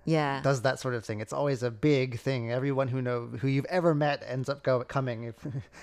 [0.05, 0.41] yeah.
[0.41, 1.19] does that sort of thing.
[1.19, 2.51] It's always a big thing.
[2.51, 5.33] Everyone who know who you've ever met ends up go coming.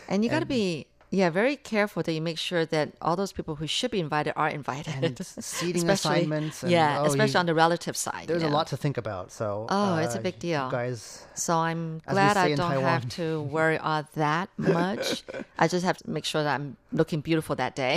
[0.08, 0.86] And you got to be
[1.20, 4.32] yeah very careful that you make sure that all those people who should be invited
[4.42, 4.94] are invited.
[5.06, 5.16] And
[5.56, 8.26] seating Especially- assignments and, yeah, oh, especially you- on the relative side.
[8.28, 9.30] there's you a lot to think about.
[9.38, 10.64] So Oh, it's a uh, big you deal.
[10.70, 11.24] guys.
[11.34, 12.84] So I'm glad I don't Taiwan.
[12.94, 15.22] have to worry all that much.
[15.62, 17.94] I just have to make sure that I'm looking beautiful that day.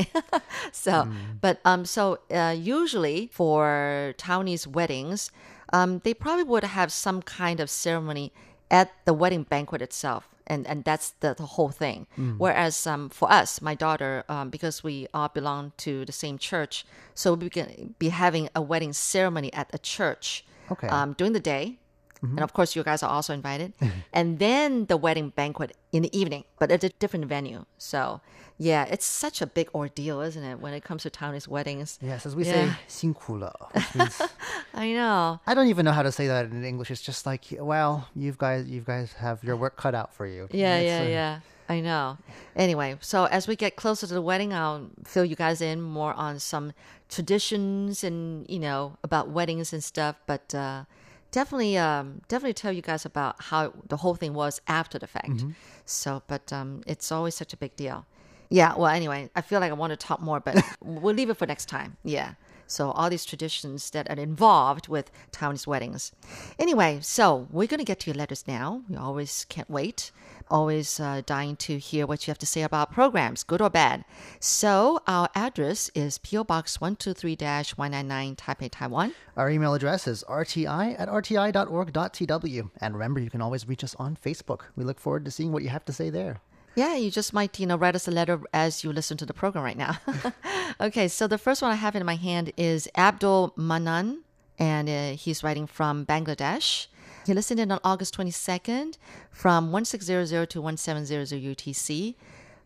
[0.72, 1.16] so, Hmm.
[1.42, 5.32] but um, so uh, usually for Taiwanese weddings,
[5.74, 8.32] um, they probably would have some kind of ceremony
[8.70, 10.28] at the wedding banquet itself.
[10.48, 12.08] And, and that's the, the whole thing.
[12.16, 12.32] Hmm.
[12.38, 16.86] Whereas um, for us, my daughter, um, because we all belong to the same church,
[17.14, 20.88] so we can be having a wedding ceremony at a church Okay.
[20.88, 21.80] um, during the day.
[22.23, 23.73] And of course, you guys are also invited.
[24.13, 27.65] and then the wedding banquet in the evening, but at a different venue.
[27.79, 28.21] So,
[28.59, 31.99] yeah, it's such a big ordeal, isn't it, when it comes to Taiwanese weddings?
[32.01, 32.53] Yes, as we Yeah.
[32.53, 34.23] say, 辛苦了, which means
[34.73, 35.41] I know.
[35.49, 36.93] I don't even know how to say that in English.
[36.93, 40.47] It's just like, well, you guys, you guys have your work cut out for you.
[40.53, 41.41] Yeah, It's, yeah, uh, yeah.
[41.69, 42.19] I know.
[42.55, 46.15] Anyway, so as we get closer to the wedding, I'll fill you guys in more
[46.15, 46.73] on some
[47.09, 50.17] traditions and you know about weddings and stuff.
[50.27, 50.85] But uh,
[51.32, 55.44] definitely, um, definitely tell you guys about how the whole thing was after the fact.
[55.86, 58.06] So, but um, it's always such a big deal.
[58.50, 58.76] Yeah.
[58.76, 61.46] Well, anyway, I feel like I want to talk more, but we'll leave it for
[61.46, 61.98] next time.
[62.04, 62.34] Yeah.
[62.68, 66.12] So all these traditions that are involved with Taiwanese weddings.
[66.60, 68.84] Anyway, so we're going to get to your letters now.
[68.90, 70.12] We always can't wait.
[70.50, 74.06] Always uh, dying to hear what you have to say about programs, good or bad.
[74.40, 79.14] So our address is PO Box 123-199 Taipei, Taiwan.
[79.36, 82.70] Our email address is rti at rti.org.tw.
[82.80, 84.62] And remember, you can always reach us on Facebook.
[84.76, 86.40] We look forward to seeing what you have to say there.
[86.78, 89.34] Yeah, you just might, you know, write us a letter as you listen to the
[89.34, 89.98] program right now.
[90.80, 94.22] okay, so the first one I have in my hand is Abdul Manan,
[94.60, 96.86] and uh, he's writing from Bangladesh.
[97.26, 98.98] He listened in on August 22nd
[99.32, 102.14] from 1600 to 1700 UTC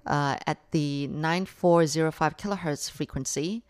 [0.05, 3.64] uh, at the 9405 kilohertz frequency.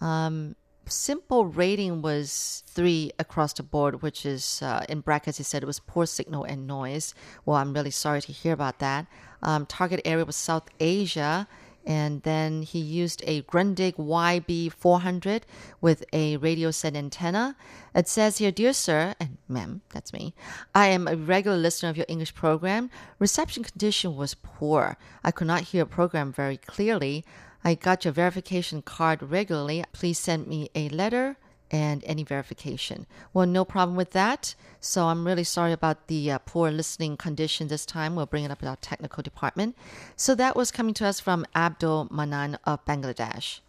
[0.00, 0.56] Um,
[0.86, 5.38] SINPO rating was three across the board, which is uh, in brackets.
[5.38, 7.14] He said it was poor signal and noise.
[7.44, 9.06] Well, I'm really sorry to hear about that.
[9.42, 11.46] Um, target area was South Asia,
[11.86, 15.42] and then he used a Grundig YB400
[15.80, 17.56] with a radio set antenna.
[17.94, 20.34] It says here, dear sir and ma'am, that's me.
[20.74, 22.90] I am a regular listener of your English program.
[23.18, 24.96] Reception condition was poor.
[25.22, 27.24] I could not hear a program very clearly.
[27.64, 29.84] I got your verification card regularly.
[29.92, 31.38] Please send me a letter
[31.70, 33.06] and any verification.
[33.32, 34.54] Well, no problem with that.
[34.80, 38.14] So I'm really sorry about the uh, poor listening condition this time.
[38.14, 39.76] We'll bring it up in our technical department.
[40.14, 43.60] So that was coming to us from Abdul Manan of Bangladesh.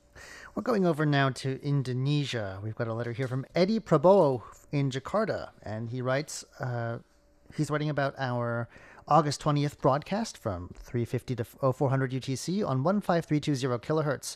[0.55, 2.59] We're going over now to Indonesia.
[2.61, 6.99] We've got a letter here from Eddie Prabowo in Jakarta, and he writes, uh,
[7.55, 8.69] he's writing about our
[9.07, 14.35] August 20th broadcast from 350 to 0400 UTC on 15320 kilohertz.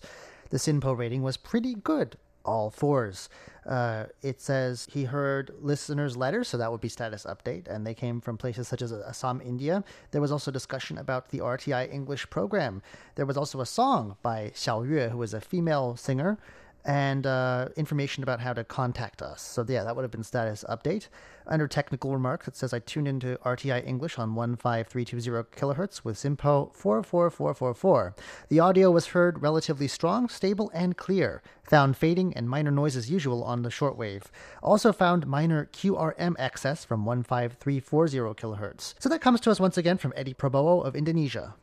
[0.52, 3.30] The SINPO rating was pretty good, all fours.
[3.66, 7.96] Uh, it says he heard listeners' letters, so that would be status update, and they
[7.96, 9.84] came from places such as Assam, India.
[10.12, 12.84] There was also discussion about the RTI English program.
[13.16, 16.38] There was also a song by Xiao Yue, who is a female singer,
[16.86, 19.42] and uh, information about how to contact us.
[19.42, 21.08] So, yeah, that would have been status update.
[21.48, 26.76] Under technical remarks, it says I tuned into RTI English on 15320 kilohertz with SINPO
[26.76, 28.16] 44444.
[28.50, 31.42] The audio was heard relatively strong, stable, and clear.
[31.64, 34.26] Found fading and minor noise as usual on the shortwave.
[34.62, 38.94] Also found minor QRM excess from 15340 kilohertz.
[39.00, 41.56] So that comes to us once again from Eddie Prabowo of Indonesia.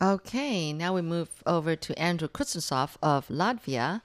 [0.00, 4.02] Okay, now we move over to Andrew Kuznetsov of Latvia.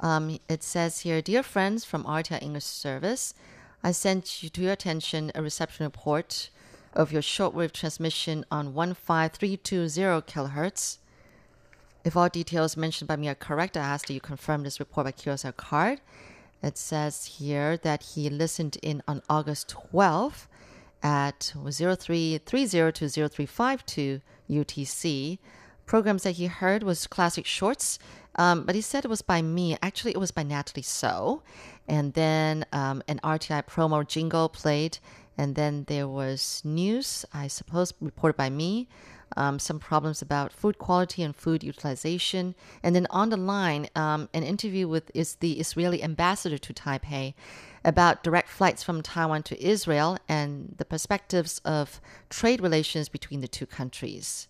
[0.00, 3.34] Um, it says here, Dear friends from RTI English Service,
[3.82, 6.50] I sent you to your attention a reception report
[6.92, 10.98] of your shortwave transmission on 15320 kilohertz.
[12.04, 15.06] If all details mentioned by me are correct, I ask that you confirm this report
[15.06, 16.00] by QSL card.
[16.62, 20.46] It says here that he listened in on August 12th
[21.02, 25.38] at 0330 to 0352 UTC.
[25.86, 27.98] Programs that he heard was classic shorts,
[28.34, 29.76] um, but he said it was by me.
[29.80, 31.42] Actually, it was by Natalie So.
[31.88, 34.98] And then um, an RTI promo jingle played.
[35.38, 38.88] And then there was news, I suppose, reported by me.
[39.36, 42.54] Um, some problems about food quality and food utilization.
[42.82, 47.34] And then on the line, um, an interview with is the Israeli ambassador to Taipei
[47.84, 53.48] about direct flights from Taiwan to Israel and the perspectives of trade relations between the
[53.48, 54.48] two countries.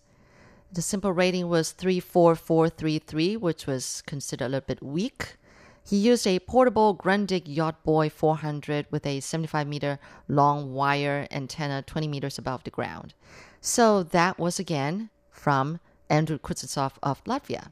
[0.71, 5.37] The SINPO rating was 34433, which was considered a little bit weak.
[5.83, 11.81] He used a portable Grundig Yacht Boy 400 with a 75 meter long wire antenna
[11.83, 13.13] 20 meters above the ground.
[13.61, 17.71] So that was again from Andrew Kuznetsov of Latvia.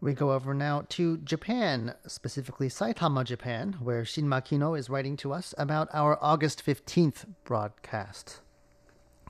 [0.00, 5.32] We go over now to Japan, specifically Saitama, Japan, where Shin Makino is writing to
[5.32, 8.40] us about our August 15th broadcast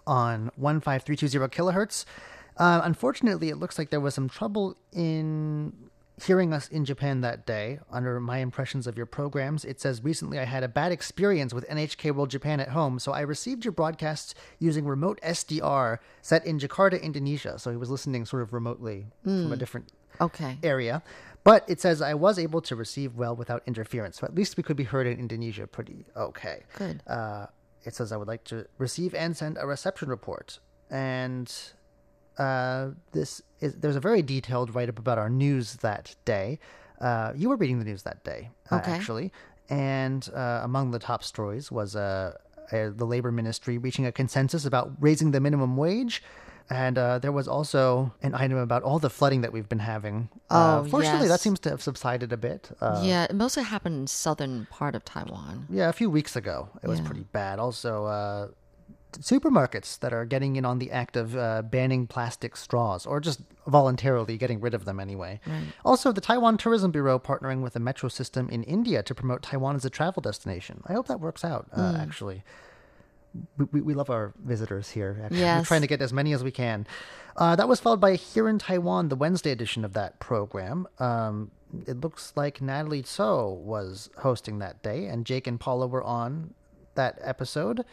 [0.07, 2.05] on 15320 kilohertz.
[2.61, 5.72] Uh, unfortunately, it looks like there was some trouble in
[6.22, 7.80] hearing us in Japan that day.
[7.90, 11.66] Under my impressions of your programs, it says recently I had a bad experience with
[11.68, 16.58] NHK World Japan at home, so I received your broadcasts using remote SDR set in
[16.58, 17.58] Jakarta, Indonesia.
[17.58, 19.88] So he was listening sort of remotely from a different
[20.20, 20.58] Okay.
[20.62, 21.02] area.
[21.42, 24.18] But it says I was able to receive well without interference.
[24.18, 26.64] So at least we could be heard in Indonesia pretty okay.
[26.76, 27.00] Good.
[27.06, 27.46] Uh,
[27.84, 30.58] it says I would like to receive and send a reception report.
[30.90, 31.50] And
[32.41, 36.59] uh, this is there's a very detailed write up about our news that day.
[37.01, 38.93] Uh, you were reading the news that day, uh, Okay.
[38.93, 39.32] actually.
[39.68, 42.36] And uh, among the top stories was uh,
[42.72, 46.22] uh, the labor ministry reaching a consensus about raising the minimum wage.
[46.72, 50.28] And uh, there was also an item about all the flooding that we've been having.
[50.51, 52.70] uh, Oh, fortunately, that seems to have subsided a bit.
[52.80, 55.66] Uh, yeah, it mostly happened in southern part of Taiwan.
[55.68, 57.59] yeah, a few weeks ago, it was pretty bad.
[57.59, 58.49] Also, uh,
[59.12, 63.40] supermarkets that are getting in on the act of uh, banning plastic straws, or just
[63.66, 65.40] voluntarily getting rid of them anyway.
[65.84, 69.76] Also, the Taiwan Tourism Bureau partnering with the metro system in India to promote Taiwan
[69.76, 70.82] as a travel destination.
[70.86, 71.66] I hope that works out.
[71.72, 71.96] Uh, Hmm.
[72.00, 72.42] Actually,
[73.56, 75.20] we, we, we love our visitors here.
[75.24, 75.40] Actually.
[75.40, 76.86] We're trying to get as many as we can.
[77.36, 80.86] Uh, that was followed by Here in Taiwan, the Wednesday edition of that program.
[80.98, 81.50] Um,
[81.86, 86.54] it looks like Natalie So was hosting that day, and Jake and Paula were on
[86.96, 87.84] that episode.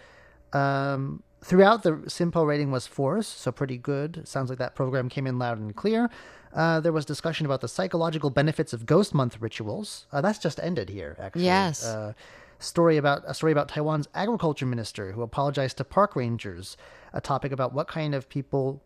[0.54, 4.28] Um, throughout, the SINPO rating was fours, so pretty good.
[4.28, 6.10] Sounds like that program came in loud and clear.
[6.54, 10.08] Uh, there was discussion about the psychological benefits of Ghost Month rituals.
[10.12, 11.46] Uh, that's just ended here, actually.
[11.46, 11.86] Yes.
[11.86, 12.14] Uh,
[12.60, 16.76] story about a story about Taiwan's agriculture minister who apologized to park rangers.
[17.14, 18.82] A topic about what kind of people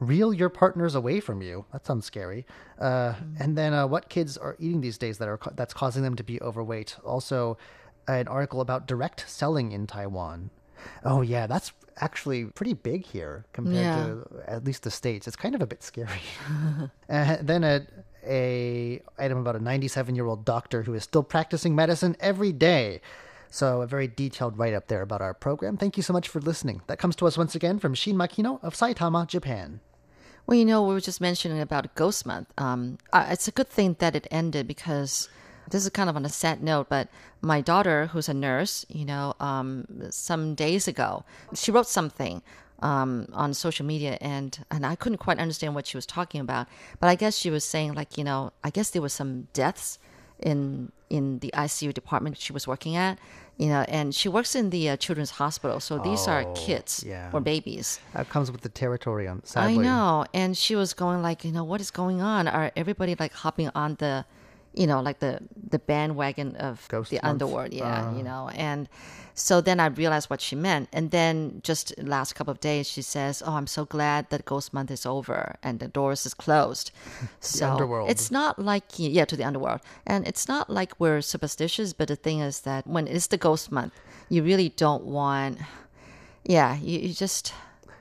[0.00, 1.64] reel your partners away from you.
[1.72, 2.44] That sounds scary.
[2.78, 6.16] Uh, And then uh, what kids are eating these days that are that's causing them
[6.16, 6.96] to be overweight.
[7.04, 7.56] Also,
[8.08, 10.50] an article about direct selling in Taiwan.
[11.04, 14.04] Oh yeah, that's actually pretty big here compared Yeah.
[14.04, 15.26] to at least the states.
[15.26, 16.20] It's kind of a bit scary.
[17.08, 17.86] and then a
[18.26, 23.00] a item about a 97 year old doctor who is still practicing medicine every day.
[23.52, 25.76] So a very detailed write up there about our program.
[25.76, 26.82] Thank you so much for listening.
[26.86, 29.80] That comes to us once again from Shin Makino of Saitama, Japan.
[30.46, 32.48] Well, you know, we were just mentioning about Ghost Month.
[32.58, 35.28] Um, uh, it's a good thing that it ended because
[35.70, 37.08] this is kind of on a sad note, but
[37.40, 42.42] my daughter, who's a nurse, you know, um, some days ago, she wrote something
[42.82, 46.66] um, on social media, and and I couldn't quite understand what she was talking about.
[46.98, 49.98] But I guess she was saying like, you know, I guess there was some deaths
[50.38, 53.18] in in the ICU department she was working at,
[53.58, 57.04] you know, and she works in the uh, children's hospital, so these are Oh, kids
[57.06, 57.30] yeah.
[57.32, 57.98] or babies.
[58.14, 59.74] That comes with the territory sadly.
[59.74, 60.24] I know.
[60.32, 62.46] And she was going like, you know, what is going on?
[62.48, 64.24] Are everybody like hopping on the,
[64.74, 65.40] you know, like the
[65.70, 67.24] the bandwagon of Ghost the month?
[67.30, 67.72] underworld?
[67.72, 68.16] Yeah, Uh.
[68.16, 68.48] you know.
[68.54, 68.88] And
[69.34, 70.88] so then I realized what she meant.
[70.92, 74.72] And then just last couple of days, she says, "Oh, I'm so glad that Ghost
[74.72, 76.90] Month is over and the doors is closed."
[77.40, 78.10] so underworld.
[78.10, 81.92] it's not like yeah to the underworld, and it's not like we're superstitious.
[81.92, 83.92] But the thing is that when it's the Ghost Month,
[84.28, 85.58] you really don't want.
[86.44, 87.52] Yeah, you, you just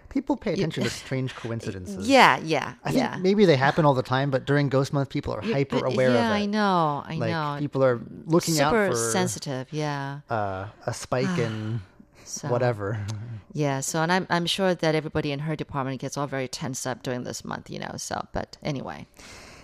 [0.09, 2.09] People pay attention to strange coincidences.
[2.09, 3.17] yeah yeah I think yeah.
[3.21, 6.29] maybe they happen all the time, but during Ghost Month, people are hyper aware yeah,
[6.29, 6.43] of it.
[6.43, 7.03] I know.
[7.05, 7.55] I like know.
[7.59, 9.67] people are looking Super out for sensitive.
[9.71, 10.19] Yeah.
[10.29, 11.81] uh, a spike in
[12.25, 12.99] So, whatever.
[13.53, 13.79] Yeah.
[13.81, 17.01] So, and I'm I'm sure that everybody in her department gets all very tense up
[17.01, 17.69] during this month.
[17.69, 17.93] You know.
[17.97, 19.07] So, but anyway,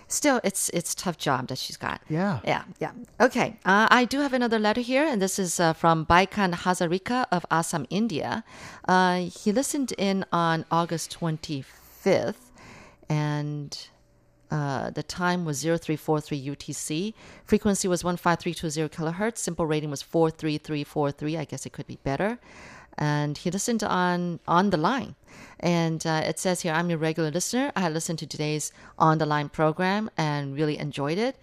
[0.08, 2.00] still, it's it's tough job that she's got.
[2.08, 2.40] Yeah.
[2.44, 2.64] Yeah.
[2.80, 2.92] Yeah.
[3.20, 3.56] Okay.
[3.64, 7.44] Uh, I do have another letter here, and this is uh, from Baikan Hazarika of
[7.50, 8.44] Assam, India.
[8.86, 12.50] Uh, he listened in on August 25th,
[13.08, 13.88] and
[14.50, 17.14] uh, the time was 0343 UTC.
[17.44, 19.38] Frequency was 15320 kilohertz.
[19.38, 21.36] SINPO rating was 43343.
[21.36, 22.38] I guess it could be better.
[22.98, 25.14] And he listened on on the line.
[25.60, 27.72] And uh, it says here, I'm your regular listener.
[27.76, 31.36] I listened to today's on the line program and really enjoyed it.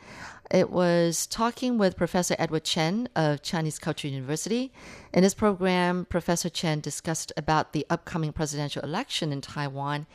[0.52, 4.72] It was talking with Professor Edward Chen of Chinese Culture University.
[5.12, 10.06] In this program, Professor Chen discussed about the upcoming presidential election in Taiwan,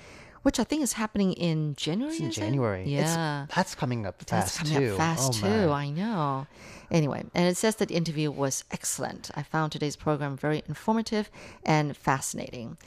[0.43, 2.13] which I think is happening in January.
[2.13, 2.41] It's in is it?
[2.41, 2.83] January.
[2.95, 3.47] It's- Yeah.
[3.55, 4.93] that's coming up That's fast coming too.
[4.93, 5.67] up fast Oh, too.
[5.69, 5.83] my.
[5.85, 6.47] I know.
[6.91, 9.31] Anyway, and it says that the interview was excellent.
[9.35, 11.31] I found today's program very informative
[11.65, 12.79] and fascinating.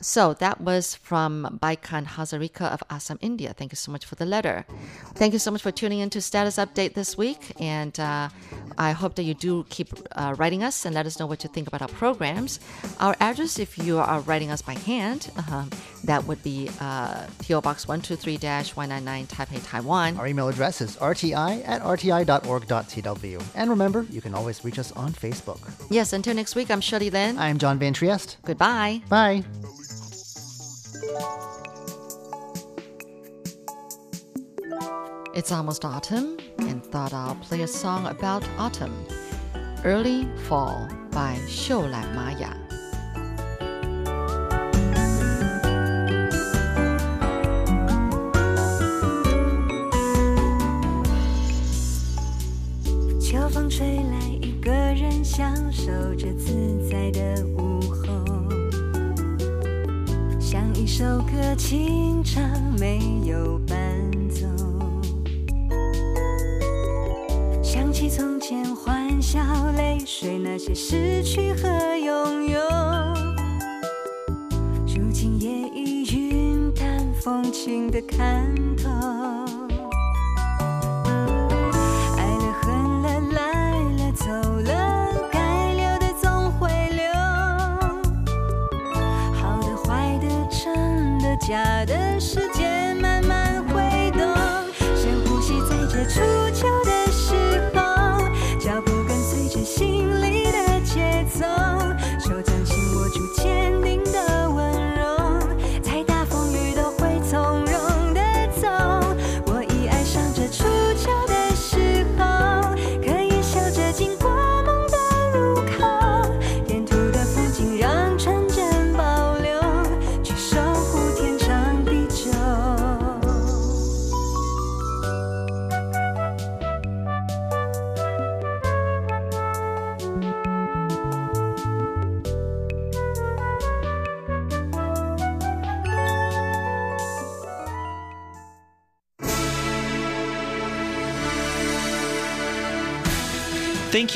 [0.00, 3.52] So that was from Baikan Hazarika of Assam, India.
[3.52, 4.66] Thank you so much for the letter.
[5.14, 7.52] Thank you so much for tuning in to Status Update this week.
[7.60, 8.28] And uh,
[8.76, 11.50] I hope that you do keep uh, writing us and let us know what you
[11.50, 12.60] think about our programs.
[13.00, 15.70] Our address, if you are writing us by hand, um,
[16.04, 18.36] that would be uh, PO Box 123
[18.74, 20.16] 199 Taipei, Taiwan.
[20.18, 23.42] Our email address is rti at rti.org.tw.
[23.54, 25.60] And remember, you can always reach us on Facebook.
[25.90, 27.38] Yes, until next week, I'm Shirley Lin.
[27.38, 28.36] I'm John Van Trieste.
[28.44, 29.02] Goodbye.
[29.08, 29.44] Bye.
[35.33, 38.93] It's almost autumn, and thought I'll play a song about autumn.
[39.85, 42.55] Early Fall by 秀兰玛雅。
[53.21, 57.72] 秋风吹来，一个人享受着自在的午
[60.84, 62.42] 一首歌清唱，
[62.78, 63.74] 没有伴
[64.28, 64.46] 奏。
[67.62, 69.40] 想起从前欢笑、
[69.78, 71.68] 泪水，那些失去和
[71.98, 72.60] 拥有，
[74.86, 79.43] 如今也已云淡风轻的看透。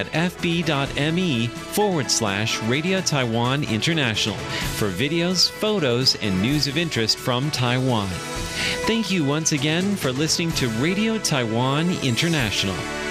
[0.00, 4.36] at fb.me forward slash Radio Taiwan International
[4.76, 8.08] for videos, photos, and news of interest from Taiwan.
[8.86, 13.09] Thank you once again for listening to Radio Taiwan International.